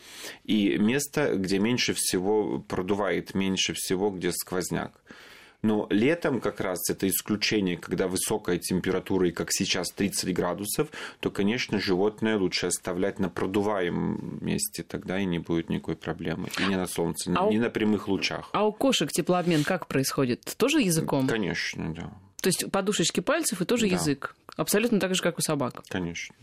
и 0.44 0.76
место, 0.78 1.36
где 1.36 1.58
меньше 1.58 1.94
всего 1.94 2.58
продувает, 2.60 3.34
меньше 3.34 3.74
всего, 3.74 4.10
где 4.10 4.32
сквозняк. 4.32 4.92
Но 5.62 5.86
летом 5.90 6.40
как 6.40 6.60
раз 6.60 6.90
это 6.90 7.08
исключение, 7.08 7.76
когда 7.76 8.08
высокая 8.08 8.58
температура, 8.58 9.28
и 9.28 9.30
как 9.30 9.52
сейчас 9.52 9.90
30 9.92 10.34
градусов, 10.34 10.88
то, 11.20 11.30
конечно, 11.30 11.78
животное 11.78 12.36
лучше 12.36 12.66
оставлять 12.66 13.20
на 13.20 13.28
продуваемом 13.28 14.38
месте, 14.40 14.82
тогда 14.82 15.20
и 15.20 15.24
не 15.24 15.38
будет 15.38 15.70
никакой 15.70 15.94
проблемы. 15.94 16.48
И 16.58 16.64
не 16.64 16.76
на 16.76 16.86
солнце, 16.88 17.32
а 17.36 17.48
не 17.48 17.58
у... 17.58 17.62
на 17.62 17.70
прямых 17.70 18.08
лучах. 18.08 18.50
А 18.52 18.66
у 18.66 18.72
кошек 18.72 19.10
теплообмен 19.10 19.62
как 19.62 19.86
происходит? 19.86 20.54
Тоже 20.56 20.80
языком? 20.80 21.28
Конечно, 21.28 21.94
да. 21.94 22.12
То 22.40 22.48
есть 22.48 22.70
подушечки 22.72 23.20
пальцев 23.20 23.60
и 23.60 23.64
тоже 23.64 23.88
да. 23.88 23.94
язык. 23.94 24.34
Абсолютно 24.56 25.00
так 25.00 25.14
же, 25.14 25.22
как 25.22 25.38
у 25.38 25.40
собак. 25.40 25.82
Конечно. 25.88 26.34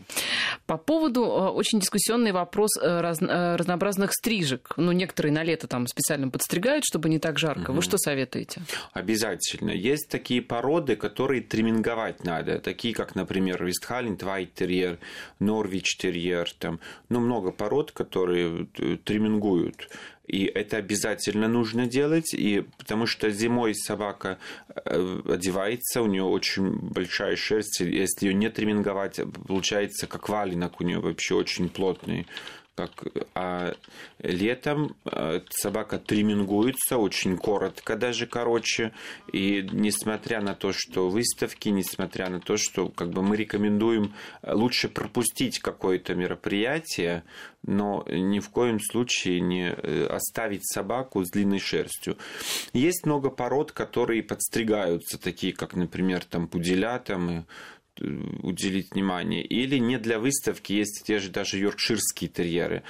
По 0.66 0.76
поводу 0.76 1.22
э, 1.22 1.48
очень 1.50 1.78
дискуссионный 1.78 2.32
вопрос 2.32 2.70
э, 2.80 3.00
раз, 3.00 3.22
э, 3.22 3.56
разнообразных 3.56 4.12
стрижек. 4.12 4.72
Ну, 4.76 4.90
некоторые 4.90 5.32
на 5.32 5.44
лето 5.44 5.68
там 5.68 5.86
специально 5.86 6.28
подстригают, 6.28 6.84
чтобы 6.84 7.08
не 7.08 7.20
так 7.20 7.38
жарко. 7.38 7.70
Угу. 7.70 7.74
Вы 7.74 7.82
что 7.82 7.98
советуете? 7.98 8.62
Обязательно. 8.92 9.70
Есть 9.70 10.08
такие 10.08 10.42
породы, 10.42 10.96
которые 10.96 11.40
триминговать 11.40 12.24
надо. 12.24 12.58
Такие, 12.58 12.94
как, 12.94 13.14
например, 13.14 13.64
Вестхален, 13.64 14.16
Твайтерьер, 14.16 14.98
Норвич 15.38 15.96
терьер. 15.96 16.50
Там, 16.58 16.80
ну, 17.08 17.20
много 17.20 17.52
пород, 17.52 17.92
которые 17.92 18.66
тримингуют. 19.04 19.88
И 20.30 20.44
это 20.44 20.76
обязательно 20.76 21.48
нужно 21.48 21.86
делать, 21.86 22.34
и 22.34 22.64
потому 22.78 23.06
что 23.06 23.30
зимой 23.30 23.74
собака 23.74 24.38
э, 24.68 25.20
одевается, 25.28 26.02
у 26.02 26.06
нее 26.06 26.22
очень 26.22 26.70
большая 26.70 27.34
шерсть, 27.34 27.80
если 27.80 28.26
ее 28.26 28.34
не 28.34 28.48
триминговать, 28.48 29.20
получается 29.48 30.06
как 30.06 30.28
валенок 30.28 30.80
у 30.80 30.84
нее 30.84 31.00
вообще 31.00 31.34
очень 31.34 31.68
плотный 31.68 32.26
как, 32.80 33.04
а 33.34 33.74
летом 34.20 34.96
э, 35.04 35.40
собака 35.50 35.98
тримингуется 35.98 36.96
очень 36.96 37.36
коротко, 37.36 37.96
даже 37.96 38.26
короче. 38.26 38.92
И 39.32 39.68
несмотря 39.72 40.40
на 40.40 40.54
то, 40.54 40.72
что 40.72 41.08
выставки, 41.08 41.68
несмотря 41.68 42.30
на 42.30 42.40
то, 42.40 42.56
что 42.56 42.88
как 42.88 43.10
бы 43.10 43.22
мы 43.22 43.36
рекомендуем 43.36 44.14
э, 44.42 44.54
лучше 44.54 44.88
пропустить 44.88 45.58
какое-то 45.58 46.14
мероприятие, 46.14 47.24
но 47.62 48.04
ни 48.08 48.40
в 48.40 48.48
коем 48.48 48.80
случае 48.80 49.40
не 49.40 49.70
э, 49.70 50.06
оставить 50.06 50.66
собаку 50.66 51.24
с 51.24 51.30
длинной 51.30 51.58
шерстью. 51.58 52.16
Есть 52.72 53.04
много 53.04 53.30
пород, 53.30 53.72
которые 53.72 54.22
подстригаются, 54.22 55.18
такие 55.18 55.52
как, 55.52 55.74
например, 55.74 56.24
там 56.24 56.48
пуделя, 56.48 56.98
там 56.98 57.30
и 57.30 57.42
уделить 58.00 58.92
внимание. 58.92 59.44
Или 59.44 59.78
не 59.78 59.98
для 59.98 60.18
выставки, 60.18 60.72
есть 60.72 61.04
те 61.06 61.18
же 61.18 61.30
даже 61.30 61.58
йоркширские 61.58 62.30
терьеры. 62.30 62.82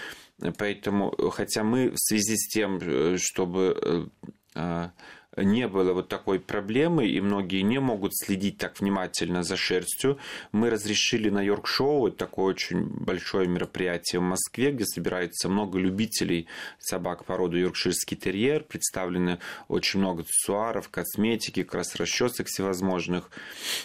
Поэтому, 0.58 1.10
хотя 1.30 1.62
мы 1.64 1.90
в 1.90 1.98
связи 1.98 2.36
с 2.36 2.48
тем, 2.48 2.78
э, 2.80 3.16
чтобы 3.18 3.76
э, 3.82 4.30
а, 4.54 4.92
не 5.36 5.68
было 5.68 5.92
вот 5.92 6.08
такой 6.08 6.40
проблемы, 6.40 7.06
и 7.06 7.20
многие 7.20 7.62
не 7.62 7.78
могут 7.78 8.16
следить 8.16 8.58
так 8.58 8.80
внимательно 8.80 9.42
за 9.42 9.56
шерстью, 9.56 10.18
мы 10.52 10.70
разрешили 10.70 11.30
на 11.30 11.42
Йорк-шоу, 11.42 12.10
такое 12.10 12.46
очень 12.46 12.84
большое 12.84 13.46
мероприятие 13.46 14.20
в 14.20 14.24
Москве, 14.24 14.72
где 14.72 14.84
собирается 14.84 15.48
много 15.48 15.78
любителей 15.78 16.48
собак 16.78 17.24
породы 17.24 17.58
Йоркширский 17.58 18.16
терьер, 18.16 18.64
представлены 18.64 19.38
очень 19.68 20.00
много 20.00 20.22
аксессуаров, 20.22 20.88
косметики, 20.88 21.62
как 21.62 21.74
раз 21.76 21.94
расчесок 21.94 22.48
всевозможных. 22.48 23.30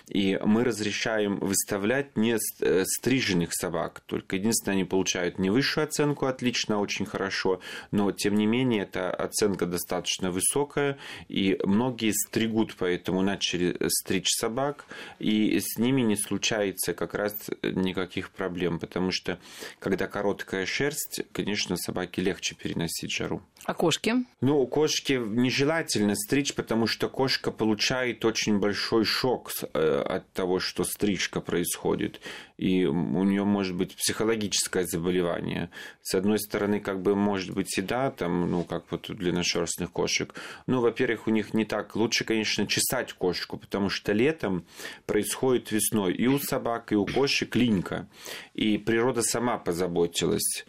И 0.08 0.40
мы 0.44 0.64
разрешаем 0.64 1.38
выставлять 1.38 2.18
не 2.18 2.38
э, 2.62 2.84
стриженных 2.86 3.54
собак, 3.54 4.02
только 4.06 4.38
единственное, 4.38 4.76
они 4.76 4.86
получают 4.86 5.38
не 5.38 5.50
высшую 5.50 5.86
оценку, 5.86 6.26
отлично, 6.26 6.80
очень 6.80 7.06
хорошо, 7.06 7.62
но 7.92 8.12
тем 8.12 8.36
не 8.36 8.48
менее 8.48 8.84
эта 8.84 9.12
оценка 9.12 9.66
достаточно 9.66 10.32
высокая, 10.32 10.98
и 11.36 11.60
многие 11.66 12.14
стригут, 12.14 12.76
поэтому 12.78 13.22
начали 13.22 13.76
стричь 13.90 14.30
собак, 14.30 14.86
и 15.20 15.60
с 15.60 15.78
ними 15.78 16.00
не 16.00 16.16
случается 16.16 16.94
как 16.94 17.14
раз 17.14 17.50
никаких 17.62 18.30
проблем, 18.30 18.80
потому 18.80 19.12
что 19.12 19.38
когда 19.80 20.08
короткая 20.08 20.66
шерсть, 20.66 21.24
конечно, 21.34 21.76
собаке 21.76 22.22
легче 22.22 22.56
переносить 22.56 23.12
жару. 23.12 23.42
А 23.66 23.74
кошки? 23.74 24.14
Ну, 24.42 24.66
кошки 24.68 25.14
нежелательно 25.14 26.16
стричь, 26.16 26.54
потому 26.54 26.86
что 26.86 27.10
кошка 27.10 27.52
получает 27.52 28.24
очень 28.24 28.60
большой 28.60 29.06
шок 29.06 29.52
э, 29.74 30.02
от 30.02 30.32
того, 30.34 30.60
что 30.60 30.84
стрижка 30.84 31.42
происходит. 31.42 32.22
И 32.58 32.86
у 32.86 33.24
нее 33.24 33.44
может 33.44 33.76
быть 33.76 33.96
психологическое 33.96 34.86
заболевание. 34.86 35.72
С 36.04 36.14
одной 36.14 36.40
стороны, 36.40 36.80
как 36.80 37.02
бы 37.02 37.16
может 37.16 37.56
быть 37.56 37.76
и 37.78 37.82
да, 37.82 38.12
там, 38.12 38.50
ну, 38.50 38.64
как 38.64 38.86
вот 38.92 39.10
у 39.10 39.16
длинношерстных 39.16 39.92
кошек. 39.92 40.34
Ну, 40.68 40.80
во-первых, 40.80 41.25
у 41.28 41.32
них 41.32 41.54
не 41.54 41.66
так. 41.66 41.96
Лучше, 41.96 42.24
конечно, 42.24 42.68
чесать 42.68 43.14
кошку, 43.14 43.58
потому 43.58 43.90
что 43.90 44.14
летом 44.14 44.66
происходит 45.06 45.72
весной 45.72 46.14
и 46.14 46.28
у 46.28 46.40
собак, 46.40 46.92
и 46.92 46.96
у 46.96 47.06
кошек 47.06 47.56
линька. 47.56 48.08
И 48.54 48.78
природа 48.78 49.22
сама 49.22 49.58
позаботилась 49.58 50.66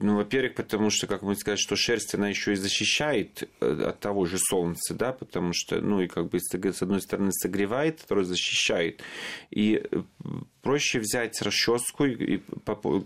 ну, 0.00 0.16
во-первых, 0.16 0.54
потому 0.54 0.90
что, 0.90 1.06
как 1.06 1.22
мы 1.22 1.34
сказать, 1.34 1.58
что 1.58 1.76
шерсть, 1.76 2.14
она 2.14 2.28
еще 2.28 2.52
и 2.52 2.56
защищает 2.56 3.48
э, 3.60 3.84
от 3.88 4.00
того 4.00 4.24
же 4.26 4.38
солнца, 4.38 4.94
да, 4.94 5.12
потому 5.12 5.52
что, 5.52 5.80
ну, 5.80 6.00
и 6.00 6.06
как 6.06 6.28
бы 6.28 6.38
с 6.40 6.82
одной 6.82 7.00
стороны 7.00 7.30
согревает, 7.32 8.00
второй 8.00 8.24
защищает. 8.24 9.02
И 9.50 9.82
э, 9.90 10.02
проще 10.62 11.00
взять 11.00 11.40
расческу 11.42 12.04
и, 12.04 12.40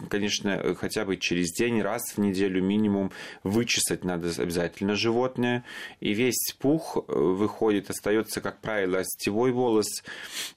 конечно, 0.09 0.75
хотя 0.75 1.05
бы 1.05 1.17
через 1.17 1.53
день, 1.53 1.81
раз 1.81 2.03
в 2.17 2.19
неделю 2.19 2.63
минимум 2.63 3.13
вычесать 3.43 4.05
надо 4.05 4.31
обязательно 4.37 4.95
животное. 4.95 5.65
И 6.01 6.15
весь 6.15 6.55
пух 6.59 6.97
э, 6.97 7.13
выходит, 7.13 7.91
остается, 7.91 8.41
как 8.41 8.61
правило, 8.61 8.99
остевой 8.99 9.53
волос, 9.53 10.03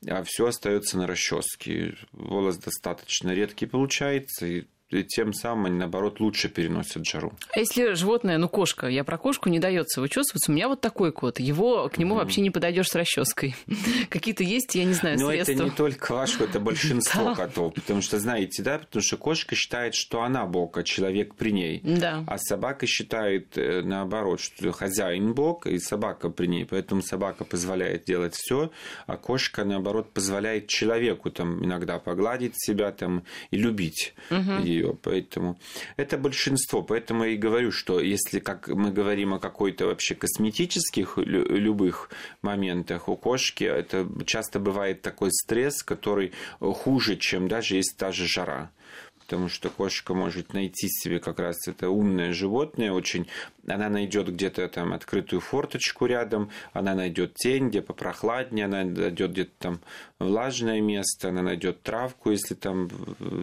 а 0.07 0.23
все 0.23 0.47
остается 0.47 0.97
на 0.97 1.07
расческе. 1.07 1.95
Волос 2.11 2.57
достаточно 2.57 3.33
редкий 3.33 3.65
получается, 3.65 4.45
и 4.45 4.65
тем 4.89 5.33
самым 5.33 5.65
они, 5.65 5.77
наоборот, 5.77 6.19
лучше 6.19 6.47
переносят 6.47 7.05
жару. 7.05 7.33
А 7.53 7.59
если 7.59 7.93
животное, 7.93 8.37
ну, 8.37 8.47
кошка, 8.47 8.87
я 8.87 9.03
про 9.03 9.17
кошку 9.17 9.49
не 9.49 9.59
дается 9.59 9.99
вычесываться, 9.99 10.51
у 10.51 10.55
меня 10.55 10.67
вот 10.67 10.81
такой 10.81 11.11
кот, 11.11 11.39
его 11.39 11.89
к 11.89 11.97
нему 11.97 12.15
mm. 12.15 12.17
вообще 12.19 12.41
не 12.41 12.51
подойдешь 12.51 12.89
с 12.89 12.95
расческой. 12.95 13.55
Какие-то 14.09 14.43
есть, 14.43 14.75
я 14.75 14.83
не 14.83 14.93
знаю, 14.93 15.19
Но 15.19 15.29
средства. 15.29 15.53
это 15.53 15.63
не 15.63 15.71
только 15.71 16.13
ваш, 16.13 16.39
это 16.39 16.59
большинство 16.59 17.33
котов, 17.35 17.73
потому 17.73 18.01
что, 18.01 18.19
знаете, 18.19 18.61
да, 18.63 18.79
потому 18.79 19.01
что 19.01 19.17
кошка 19.17 19.55
считает, 19.55 19.95
что 19.95 20.21
она 20.21 20.45
бог, 20.45 20.77
а 20.77 20.83
человек 20.83 21.35
при 21.35 21.51
ней. 21.51 21.81
Да. 21.83 22.23
А 22.27 22.37
собака 22.37 22.85
считает, 22.85 23.57
э, 23.57 23.81
наоборот, 23.81 24.39
что 24.39 24.71
хозяин 24.71 25.33
бог, 25.33 25.65
и 25.67 25.79
собака 25.79 26.29
при 26.29 26.47
ней, 26.47 26.65
поэтому 26.65 27.01
собака 27.01 27.43
позволяет 27.43 28.05
делать 28.05 28.35
все, 28.35 28.71
а 29.07 29.17
кошка, 29.17 29.65
наоборот, 29.65 30.13
позволяет 30.13 30.67
человеку 30.67 31.31
там 31.31 31.63
иногда 31.63 31.99
погладить 31.99 32.53
себя 32.55 32.91
там 32.91 33.23
и 33.51 33.57
любить 33.57 34.13
угу. 34.29 34.61
Ее. 34.75 34.97
Поэтому 35.01 35.57
это 35.97 36.17
большинство. 36.17 36.81
Поэтому 36.81 37.23
я 37.23 37.31
и 37.31 37.37
говорю, 37.37 37.71
что 37.71 37.99
если 37.99 38.39
как 38.39 38.67
мы 38.67 38.91
говорим 38.91 39.33
о 39.33 39.39
какой-то 39.39 39.85
вообще 39.87 40.15
косметических 40.15 41.17
любых 41.17 42.09
моментах, 42.41 43.09
у 43.09 43.15
кошки 43.15 43.63
это 43.63 44.07
часто 44.25 44.59
бывает 44.59 45.01
такой 45.01 45.31
стресс, 45.31 45.83
который 45.83 46.33
хуже, 46.59 47.15
чем 47.17 47.47
даже 47.47 47.75
есть 47.75 47.95
та 47.97 48.11
же 48.11 48.27
жара 48.27 48.71
потому 49.25 49.49
что 49.49 49.69
кошка 49.69 50.13
может 50.13 50.53
найти 50.53 50.87
себе 50.87 51.19
как 51.19 51.39
раз 51.39 51.67
это 51.67 51.89
умное 51.89 52.31
животное, 52.31 52.91
очень 52.91 53.27
она 53.67 53.89
найдет 53.89 54.27
где-то 54.29 54.67
там 54.67 54.93
открытую 54.93 55.39
форточку 55.39 56.05
рядом, 56.05 56.49
она 56.73 56.95
найдет 56.95 57.35
тень, 57.35 57.69
где 57.69 57.81
попрохладнее, 57.81 58.65
она 58.65 58.83
найдет 58.83 59.31
где-то 59.31 59.51
там 59.59 59.79
влажное 60.19 60.81
место, 60.81 61.29
она 61.29 61.41
найдет 61.41 61.81
травку, 61.81 62.31
если 62.31 62.53
там 62.53 62.89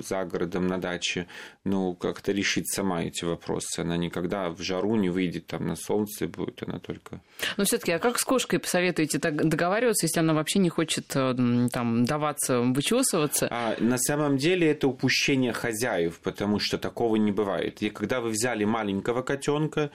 за 0.06 0.24
городом 0.24 0.66
на 0.66 0.78
даче, 0.78 1.26
ну, 1.64 1.94
как-то 1.94 2.32
решить 2.32 2.70
сама 2.72 3.02
эти 3.02 3.24
вопросы. 3.24 3.80
Она 3.80 3.96
никогда 3.96 4.50
в 4.50 4.60
жару 4.62 4.96
не 4.96 5.10
выйдет 5.10 5.46
там 5.46 5.66
на 5.66 5.76
солнце, 5.76 6.26
будет 6.26 6.62
она 6.62 6.78
только... 6.78 7.20
Но 7.56 7.64
все 7.64 7.78
таки 7.78 7.92
а 7.92 7.98
как 7.98 8.18
с 8.18 8.24
кошкой 8.24 8.58
посоветуете 8.58 9.18
так 9.18 9.48
договариваться, 9.48 10.06
если 10.06 10.20
она 10.20 10.34
вообще 10.34 10.58
не 10.58 10.68
хочет 10.68 11.14
э, 11.14 11.34
там 11.72 12.04
даваться, 12.04 12.60
вычесываться? 12.60 13.48
А, 13.50 13.76
на 13.80 13.98
самом 13.98 14.36
деле 14.36 14.70
это 14.70 14.88
упущение 14.88 15.52
хозяев, 15.52 16.20
потому 16.20 16.58
что 16.58 16.78
такого 16.78 17.16
не 17.16 17.32
бывает. 17.32 17.82
И 17.82 17.90
когда 17.90 18.20
вы 18.20 18.30
взяли 18.30 18.64
маленького 18.64 19.22
котенка, 19.22 19.90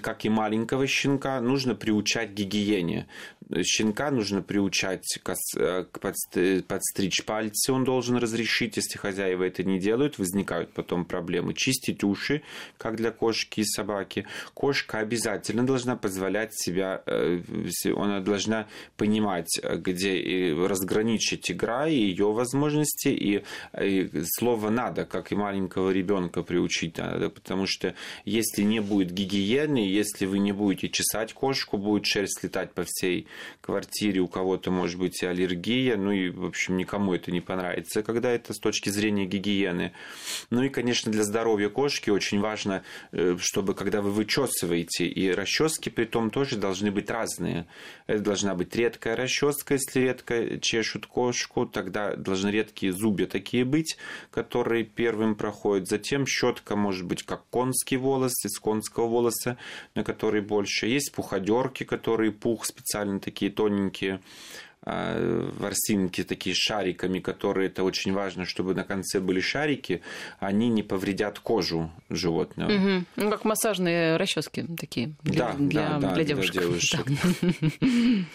как 0.00 0.24
и 0.24 0.28
маленького 0.28 0.86
щенка, 0.86 1.40
нужно 1.40 1.74
приучать 1.74 2.30
гигиене. 2.30 3.06
Щенка 3.62 4.10
нужно 4.10 4.40
приучать 4.42 5.18
к 5.22 5.34
э, 5.56 6.62
подстричь 6.66 7.24
пальцы, 7.24 7.72
он 7.72 7.84
должен 7.84 8.16
разрешить, 8.16 8.76
если 8.76 8.96
хозяева 8.98 9.44
это 9.44 9.62
не 9.62 9.78
делают, 9.78 10.18
возникают 10.18 10.72
потом 10.72 11.04
проблемы. 11.04 11.52
Чистить 11.52 12.02
уши, 12.02 12.42
как 12.78 12.96
для 12.96 13.10
кошки 13.10 13.60
и 13.60 13.64
собаки. 13.64 14.26
Кошка 14.54 15.00
обязательно 15.00 15.66
должна 15.66 15.96
позволять 15.96 16.54
себя, 16.54 17.02
э, 17.06 17.40
она 17.94 18.20
должна 18.20 18.68
понимать, 18.96 19.60
где 19.62 20.54
разграничить 20.54 21.50
игра 21.50 21.88
и 21.88 21.94
ее 21.94 22.32
возможности, 22.32 23.08
и, 23.08 23.44
и 23.78 24.10
слово 24.24 24.70
«надо», 24.70 25.04
как 25.04 25.32
и 25.32 25.34
маленького 25.34 25.90
ребенка 25.90 26.42
приучить 26.42 26.96
надо, 26.96 27.28
потому 27.28 27.66
что 27.66 27.94
если 28.24 28.62
не 28.62 28.80
будет 28.80 29.12
гигиены, 29.12 29.51
гигиены. 29.52 29.78
Если 29.78 30.26
вы 30.26 30.38
не 30.38 30.52
будете 30.52 30.88
чесать 30.88 31.32
кошку, 31.32 31.76
будет 31.76 32.06
шерсть 32.06 32.42
летать 32.42 32.72
по 32.72 32.84
всей 32.86 33.26
квартире, 33.60 34.20
у 34.20 34.28
кого-то 34.28 34.70
может 34.70 34.98
быть 34.98 35.22
аллергия, 35.22 35.96
ну 35.96 36.12
и, 36.12 36.30
в 36.30 36.44
общем, 36.44 36.76
никому 36.76 37.14
это 37.14 37.30
не 37.30 37.40
понравится, 37.40 38.02
когда 38.02 38.30
это 38.30 38.52
с 38.54 38.58
точки 38.58 38.88
зрения 38.88 39.26
гигиены. 39.26 39.92
Ну 40.50 40.62
и, 40.62 40.68
конечно, 40.68 41.12
для 41.12 41.24
здоровья 41.24 41.68
кошки 41.68 42.10
очень 42.10 42.40
важно, 42.40 42.82
э, 43.12 43.36
чтобы 43.38 43.74
когда 43.74 44.00
вы 44.00 44.10
вычесываете, 44.10 45.06
и 45.06 45.30
расчески 45.30 45.90
при 45.90 46.04
том 46.04 46.30
тоже 46.30 46.56
должны 46.56 46.90
быть 46.90 47.10
разные. 47.10 47.66
Это 48.06 48.20
должна 48.20 48.54
быть 48.54 48.74
редкая 48.74 49.16
расческа, 49.16 49.74
если 49.74 50.00
редко 50.00 50.58
чешут 50.60 51.06
кошку, 51.06 51.66
тогда 51.66 52.16
должны 52.16 52.48
редкие 52.48 52.92
зубья 52.92 53.26
такие 53.26 53.64
быть, 53.64 53.96
которые 54.30 54.84
первым 54.84 55.34
проходят. 55.34 55.88
Затем 55.88 56.26
щетка 56.26 56.76
может 56.76 57.06
быть 57.06 57.22
как 57.22 57.44
конский 57.50 57.96
волос, 57.96 58.32
из 58.44 58.58
конского 58.58 59.06
волоса, 59.06 59.41
на 59.94 60.04
который 60.04 60.40
больше. 60.40 60.86
Есть 60.86 61.12
пуходерки, 61.12 61.84
которые 61.84 62.32
пух 62.32 62.64
специально 62.64 63.20
такие 63.20 63.50
тоненькие 63.50 64.20
ворсинки 64.84 66.24
такие 66.24 66.54
шариками, 66.56 67.20
которые 67.20 67.68
это 67.68 67.84
очень 67.84 68.12
важно, 68.12 68.44
чтобы 68.44 68.74
на 68.74 68.84
конце 68.84 69.20
были 69.20 69.40
шарики, 69.40 70.02
они 70.40 70.68
не 70.68 70.82
повредят 70.82 71.38
кожу 71.38 71.90
животного. 72.10 72.72
Угу. 72.72 73.04
Ну, 73.16 73.30
как 73.30 73.44
массажные 73.44 74.16
расчески 74.16 74.64
такие 74.78 75.14
для, 75.22 75.52
да, 75.52 75.54
для, 75.58 75.98
да, 75.98 76.14
для 76.14 76.24
девушек. 76.24 76.52
Для 76.52 76.62
девушек. 76.62 77.06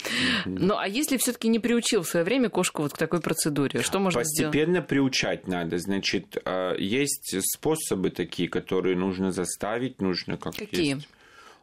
Ну, 0.45 0.77
а 0.77 0.88
если 0.88 1.17
все-таки 1.17 1.47
не 1.47 1.60
приучил 1.60 2.03
в 2.03 2.07
свое 2.07 2.23
время 2.23 2.49
кошку 2.49 2.83
вот 2.83 2.93
к 2.93 2.97
такой 2.97 3.19
процедуре, 3.21 3.81
что 3.81 3.99
можно 3.99 4.21
Постепенно 4.21 4.51
сделать? 4.51 4.53
Постепенно 4.53 4.81
приучать 4.81 5.47
надо. 5.47 5.77
Значит, 5.77 6.38
а, 6.45 6.75
есть 6.75 7.36
способы 7.53 8.10
такие, 8.10 8.47
которые 8.49 8.95
нужно 8.95 9.31
заставить, 9.31 10.01
нужно 10.01 10.38
как 10.38 10.55
Какие? 10.55 10.95
Есть. 10.95 11.07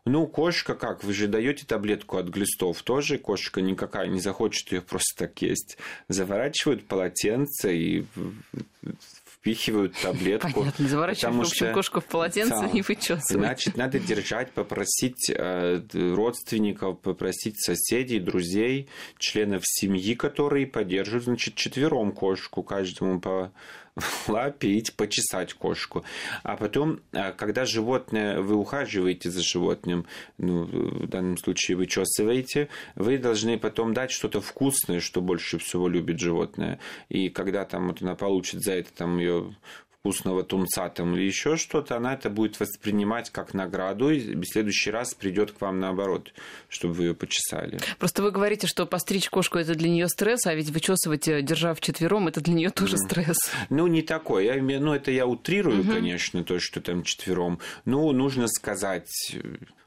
Ну, 0.06 0.26
кошка 0.26 0.74
как? 0.74 1.02
Вы 1.02 1.14
же 1.14 1.28
даете 1.28 1.64
таблетку 1.64 2.18
от 2.18 2.28
глистов. 2.28 2.82
Тоже 2.82 3.16
кошка 3.16 3.62
никакая 3.62 4.08
не 4.08 4.20
захочет 4.20 4.70
ее 4.70 4.82
просто 4.82 5.26
так 5.26 5.40
есть. 5.40 5.78
Заворачивают 6.08 6.86
полотенце 6.86 7.74
и 7.74 8.06
впихивают 9.44 9.94
таблетку. 9.96 10.60
Понятно, 10.60 10.88
заворачивают, 10.88 11.36
в 11.36 11.40
общем, 11.40 11.54
что... 11.54 11.72
кошку 11.72 12.00
в 12.00 12.04
полотенце 12.04 12.60
да. 12.60 12.66
и 12.66 12.82
вычесывают. 12.82 13.46
Значит, 13.46 13.76
надо 13.76 13.98
держать, 13.98 14.52
попросить 14.52 15.30
э, 15.30 15.80
родственников, 15.92 17.00
попросить 17.00 17.62
соседей, 17.62 18.20
друзей, 18.20 18.88
членов 19.18 19.62
семьи, 19.64 20.14
которые 20.14 20.66
поддерживают, 20.66 21.24
значит, 21.24 21.54
четвером 21.54 22.12
кошку, 22.12 22.62
каждому 22.62 23.20
по 23.20 23.52
лапить, 24.28 24.94
почесать 24.96 25.54
кошку. 25.54 26.04
А 26.42 26.56
потом, 26.56 27.00
э, 27.12 27.32
когда 27.32 27.64
животное, 27.64 28.40
вы 28.40 28.56
ухаживаете 28.56 29.30
за 29.30 29.42
животным, 29.42 30.06
ну, 30.38 30.64
в 30.64 31.06
данном 31.06 31.36
случае 31.36 31.76
вы 31.76 31.86
чесываете, 31.86 32.68
вы 32.96 33.18
должны 33.18 33.58
потом 33.58 33.94
дать 33.94 34.10
что-то 34.10 34.40
вкусное, 34.40 35.00
что 35.00 35.20
больше 35.20 35.58
всего 35.58 35.88
любит 35.88 36.18
животное. 36.18 36.80
И 37.08 37.28
когда 37.28 37.64
там 37.64 37.88
вот 37.88 38.02
она 38.02 38.14
получит 38.14 38.62
за 38.62 38.72
это 38.72 38.92
там 38.92 39.18
ее 39.18 39.54
вкусного 40.04 40.44
тунца 40.44 40.90
там 40.90 41.16
или 41.16 41.24
еще 41.24 41.56
что-то, 41.56 41.96
она 41.96 42.12
это 42.12 42.28
будет 42.28 42.60
воспринимать 42.60 43.30
как 43.30 43.54
награду 43.54 44.10
и 44.10 44.34
в 44.34 44.44
следующий 44.44 44.90
раз 44.90 45.14
придет 45.14 45.52
к 45.52 45.60
вам 45.62 45.80
наоборот, 45.80 46.30
чтобы 46.68 46.92
вы 46.92 47.04
ее 47.04 47.14
почесали. 47.14 47.80
Просто 47.98 48.22
вы 48.22 48.30
говорите, 48.30 48.66
что 48.66 48.84
постричь 48.84 49.30
кошку 49.30 49.56
это 49.56 49.74
для 49.74 49.88
нее 49.88 50.10
стресс, 50.10 50.44
а 50.44 50.54
ведь 50.54 50.68
вычесывать, 50.68 51.26
э, 51.28 51.40
держа 51.40 51.72
в 51.72 51.80
четвером, 51.80 52.28
это 52.28 52.42
для 52.42 52.52
нее 52.52 52.68
тоже 52.68 52.98
стресс. 52.98 53.38
Ну, 53.70 53.86
не 53.86 54.02
такой. 54.02 54.44
Я, 54.44 54.62
ну, 54.62 54.92
это 54.92 55.10
я 55.10 55.26
утрирую, 55.26 55.80
угу. 55.80 55.92
конечно, 55.92 56.44
то, 56.44 56.58
что 56.58 56.82
там 56.82 57.02
четвером. 57.02 57.60
Ну, 57.86 58.12
нужно 58.12 58.46
сказать 58.48 59.08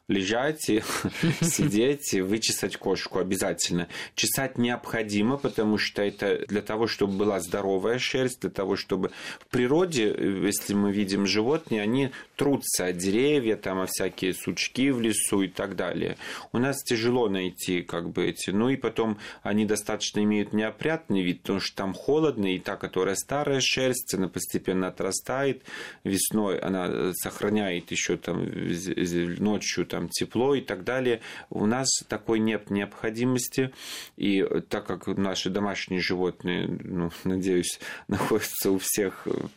лежать 0.08 0.70
и 0.70 0.82
сидеть 1.42 2.14
и 2.14 2.22
вычесать 2.22 2.78
кошку 2.78 3.20
обязательно. 3.20 3.90
Чесать 4.16 4.58
необходимо, 4.58 5.38
потому 5.38 5.78
что 5.78 6.02
это 6.02 6.46
для 6.48 6.62
того, 6.62 6.88
чтобы 6.88 7.14
была 7.14 7.40
здоровая 7.40 8.00
шерсть, 8.00 8.42
для 8.42 8.50
того, 8.50 8.76
чтобы 8.76 9.12
в 9.40 9.48
природе, 9.48 10.16
если 10.46 10.74
мы 10.74 10.92
видим 10.92 11.26
животные, 11.26 11.82
они 11.82 12.12
трутся 12.36 12.86
от 12.86 12.98
деревья, 12.98 13.58
там, 13.58 13.80
о 13.80 13.88
всякие 13.88 14.34
сучки 14.34 14.92
в 14.92 15.02
лесу 15.02 15.42
и 15.42 15.48
так 15.48 15.76
далее. 15.76 16.18
У 16.54 16.58
нас 16.58 16.82
тяжело 16.84 17.28
найти 17.28 17.82
как 17.82 18.10
бы 18.10 18.28
эти. 18.28 18.52
Ну 18.52 18.70
и 18.70 18.78
потом 18.78 19.18
они 19.44 19.66
достаточно 19.66 20.24
имеют 20.24 20.54
неопрятный 20.54 21.24
вид, 21.24 21.42
потому 21.42 21.60
что 21.60 21.76
там 21.76 21.94
холодно, 21.94 22.54
и 22.54 22.60
та, 22.60 22.78
которая 22.78 23.16
старая 23.16 23.60
шерсть, 23.60 24.14
она 24.14 24.30
постепенно 24.30 24.88
отрастает. 24.88 25.64
Весной 26.04 26.60
она 26.60 27.12
сохраняет 27.14 27.92
еще 27.92 28.16
там 28.16 28.46
ночью 29.40 29.86
там 29.86 29.97
там 29.98 30.10
тепло 30.10 30.54
и 30.54 30.62
так 30.62 30.84
далее. 30.84 31.22
У 31.50 31.66
нас 31.66 31.88
такой 32.08 32.38
нет 32.38 32.70
необходимости. 32.70 33.74
И 34.16 34.46
так 34.70 34.86
как 34.86 35.08
наши 35.08 35.50
домашние 35.50 36.02
животные, 36.02 36.68
ну, 36.68 37.10
надеюсь, 37.24 37.80
находятся 38.08 38.70
у 38.70 38.78
всех 38.78 39.26
в 39.26 39.50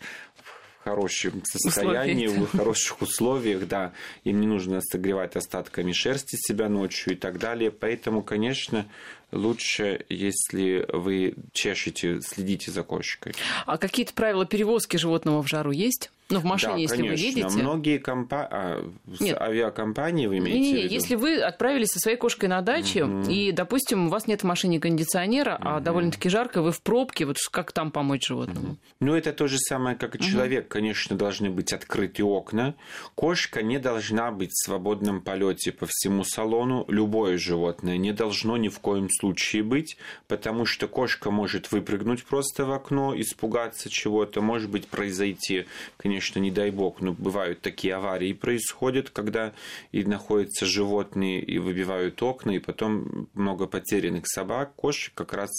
хорошем 0.82 1.42
состоянии, 1.44 2.26
Условия. 2.26 2.46
в 2.46 2.56
хороших 2.56 3.02
условиях, 3.02 3.68
да, 3.68 3.92
им 4.24 4.40
не 4.40 4.46
нужно 4.46 4.80
согревать 4.80 5.36
остатками 5.36 5.92
шерсти 5.92 6.36
себя 6.36 6.70
ночью 6.70 7.12
и 7.12 7.16
так 7.16 7.38
далее. 7.38 7.70
Поэтому, 7.70 8.22
конечно, 8.22 8.86
лучше, 9.32 10.04
если 10.08 10.86
вы 10.92 11.34
чешете, 11.52 12.20
следите 12.20 12.70
за 12.70 12.82
кошкой. 12.82 13.34
А 13.66 13.78
какие-то 13.78 14.12
правила 14.14 14.46
перевозки 14.46 14.96
животного 14.96 15.42
в 15.42 15.48
жару 15.48 15.70
есть? 15.70 16.10
Ну, 16.30 16.38
в 16.38 16.44
машине, 16.44 16.74
да, 16.74 16.78
если 16.78 16.96
конечно. 16.96 17.16
вы 17.16 17.22
едете. 17.22 17.62
Многие 17.62 17.98
компа... 17.98 18.48
а, 18.50 18.90
авиакомпании 19.20 20.26
вы 20.26 20.38
имеете 20.38 20.60
не, 20.60 20.72
не, 20.72 20.72
в 20.72 20.82
виду? 20.84 20.94
если 20.94 21.14
вы 21.16 21.40
отправились 21.40 21.88
со 21.88 21.98
своей 21.98 22.16
кошкой 22.16 22.48
на 22.48 22.62
дачу, 22.62 23.04
угу. 23.04 23.30
и, 23.30 23.50
допустим, 23.50 24.06
у 24.06 24.10
вас 24.10 24.28
нет 24.28 24.42
в 24.42 24.44
машине 24.44 24.78
кондиционера, 24.78 25.56
угу. 25.56 25.68
а 25.68 25.80
довольно-таки 25.80 26.28
жарко, 26.28 26.62
вы 26.62 26.70
в 26.70 26.80
пробке, 26.82 27.26
вот 27.26 27.36
как 27.50 27.72
там 27.72 27.90
помочь 27.90 28.28
животному? 28.28 28.68
Угу. 28.68 28.76
Ну, 29.00 29.14
это 29.16 29.32
то 29.32 29.48
же 29.48 29.58
самое, 29.58 29.96
как 29.96 30.14
и 30.14 30.18
угу. 30.18 30.24
человек. 30.24 30.68
Конечно, 30.68 31.16
должны 31.16 31.50
быть 31.50 31.72
открыты 31.72 32.22
окна. 32.22 32.74
Кошка 33.16 33.62
не 33.62 33.78
должна 33.78 34.30
быть 34.30 34.50
в 34.50 34.64
свободном 34.64 35.20
полете 35.22 35.72
по 35.72 35.86
всему 35.88 36.22
салону. 36.22 36.84
Любое 36.86 37.38
животное 37.38 37.96
не 37.96 38.12
должно 38.12 38.56
ни 38.56 38.68
в 38.68 38.78
коем 38.78 39.08
случае 39.20 39.62
быть, 39.62 39.96
потому 40.26 40.66
что 40.66 40.88
кошка 40.88 41.30
может 41.30 41.70
выпрыгнуть 41.70 42.24
просто 42.24 42.64
в 42.64 42.72
окно, 42.72 43.14
испугаться 43.18 43.88
чего-то, 43.88 44.40
может 44.40 44.70
быть, 44.70 44.88
произойти, 44.88 45.66
конечно, 45.96 46.38
не 46.40 46.50
дай 46.50 46.70
бог, 46.70 47.00
но 47.00 47.12
бывают 47.12 47.60
такие 47.60 47.94
аварии 47.94 48.32
происходят, 48.32 49.10
когда 49.10 49.52
и 49.92 50.04
находятся 50.04 50.66
животные 50.66 51.40
и 51.40 51.58
выбивают 51.58 52.22
окна, 52.22 52.52
и 52.52 52.58
потом 52.58 53.28
много 53.34 53.66
потерянных 53.66 54.26
собак, 54.26 54.74
кошек 54.74 55.12
как 55.14 55.32
раз 55.34 55.50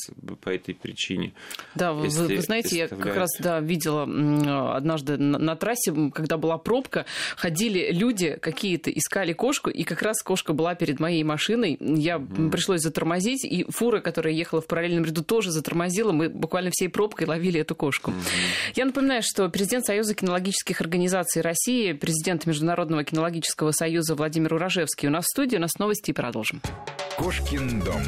по 0.42 0.50
этой 0.50 0.74
причине. 0.74 1.34
Да, 1.76 1.94
вы, 1.94 2.08
вы 2.10 2.42
знаете, 2.42 2.78
я 2.78 2.88
как 2.88 3.16
раз 3.16 3.30
да, 3.40 3.60
видела 3.60 4.04
однажды 4.76 5.18
на, 5.18 5.38
на 5.38 5.56
трассе, 5.56 5.94
когда 6.14 6.38
была 6.38 6.58
пробка, 6.58 7.06
ходили 7.36 7.92
люди 7.92 8.38
какие-то, 8.42 8.90
искали 8.90 9.34
кошку, 9.34 9.70
и 9.70 9.84
как 9.84 10.02
раз 10.02 10.22
кошка 10.24 10.54
была 10.54 10.76
перед 10.76 11.00
моей 11.00 11.24
машиной. 11.24 11.78
Я 11.80 12.16
mm. 12.16 12.50
пришлось 12.50 12.82
затормозить, 12.82 13.44
и 13.52 13.70
фура, 13.70 14.00
которая 14.00 14.34
ехала 14.34 14.62
в 14.62 14.68
параллельном 14.68 15.04
ряду, 15.06 15.24
тоже 15.24 15.52
затормозила. 15.52 16.12
Мы 16.12 16.30
буквально 16.30 16.72
всей 16.72 16.88
пробкой 16.88 17.28
ловили 17.28 17.60
эту 17.60 17.76
кошку. 17.76 18.12
Mm-hmm. 18.12 18.74
Я 18.76 18.86
напоминаю, 18.86 19.22
что 19.24 19.50
президент 19.50 19.86
Союза 19.86 20.16
кинологических 20.16 20.80
организаций 20.82 21.42
России, 21.42 21.94
президент 21.94 22.46
Международного 22.46 23.04
кинологического 23.04 23.72
союза 23.72 24.16
Владимир 24.16 24.54
Урожевский. 24.54 25.08
У 25.08 25.12
нас 25.12 25.26
в 25.26 25.30
студии, 25.30 25.58
у 25.58 25.60
нас 25.62 25.72
новости 25.78 26.12
и 26.12 26.14
продолжим. 26.14 26.62
Кошкин 27.18 27.82
дом. 27.82 28.02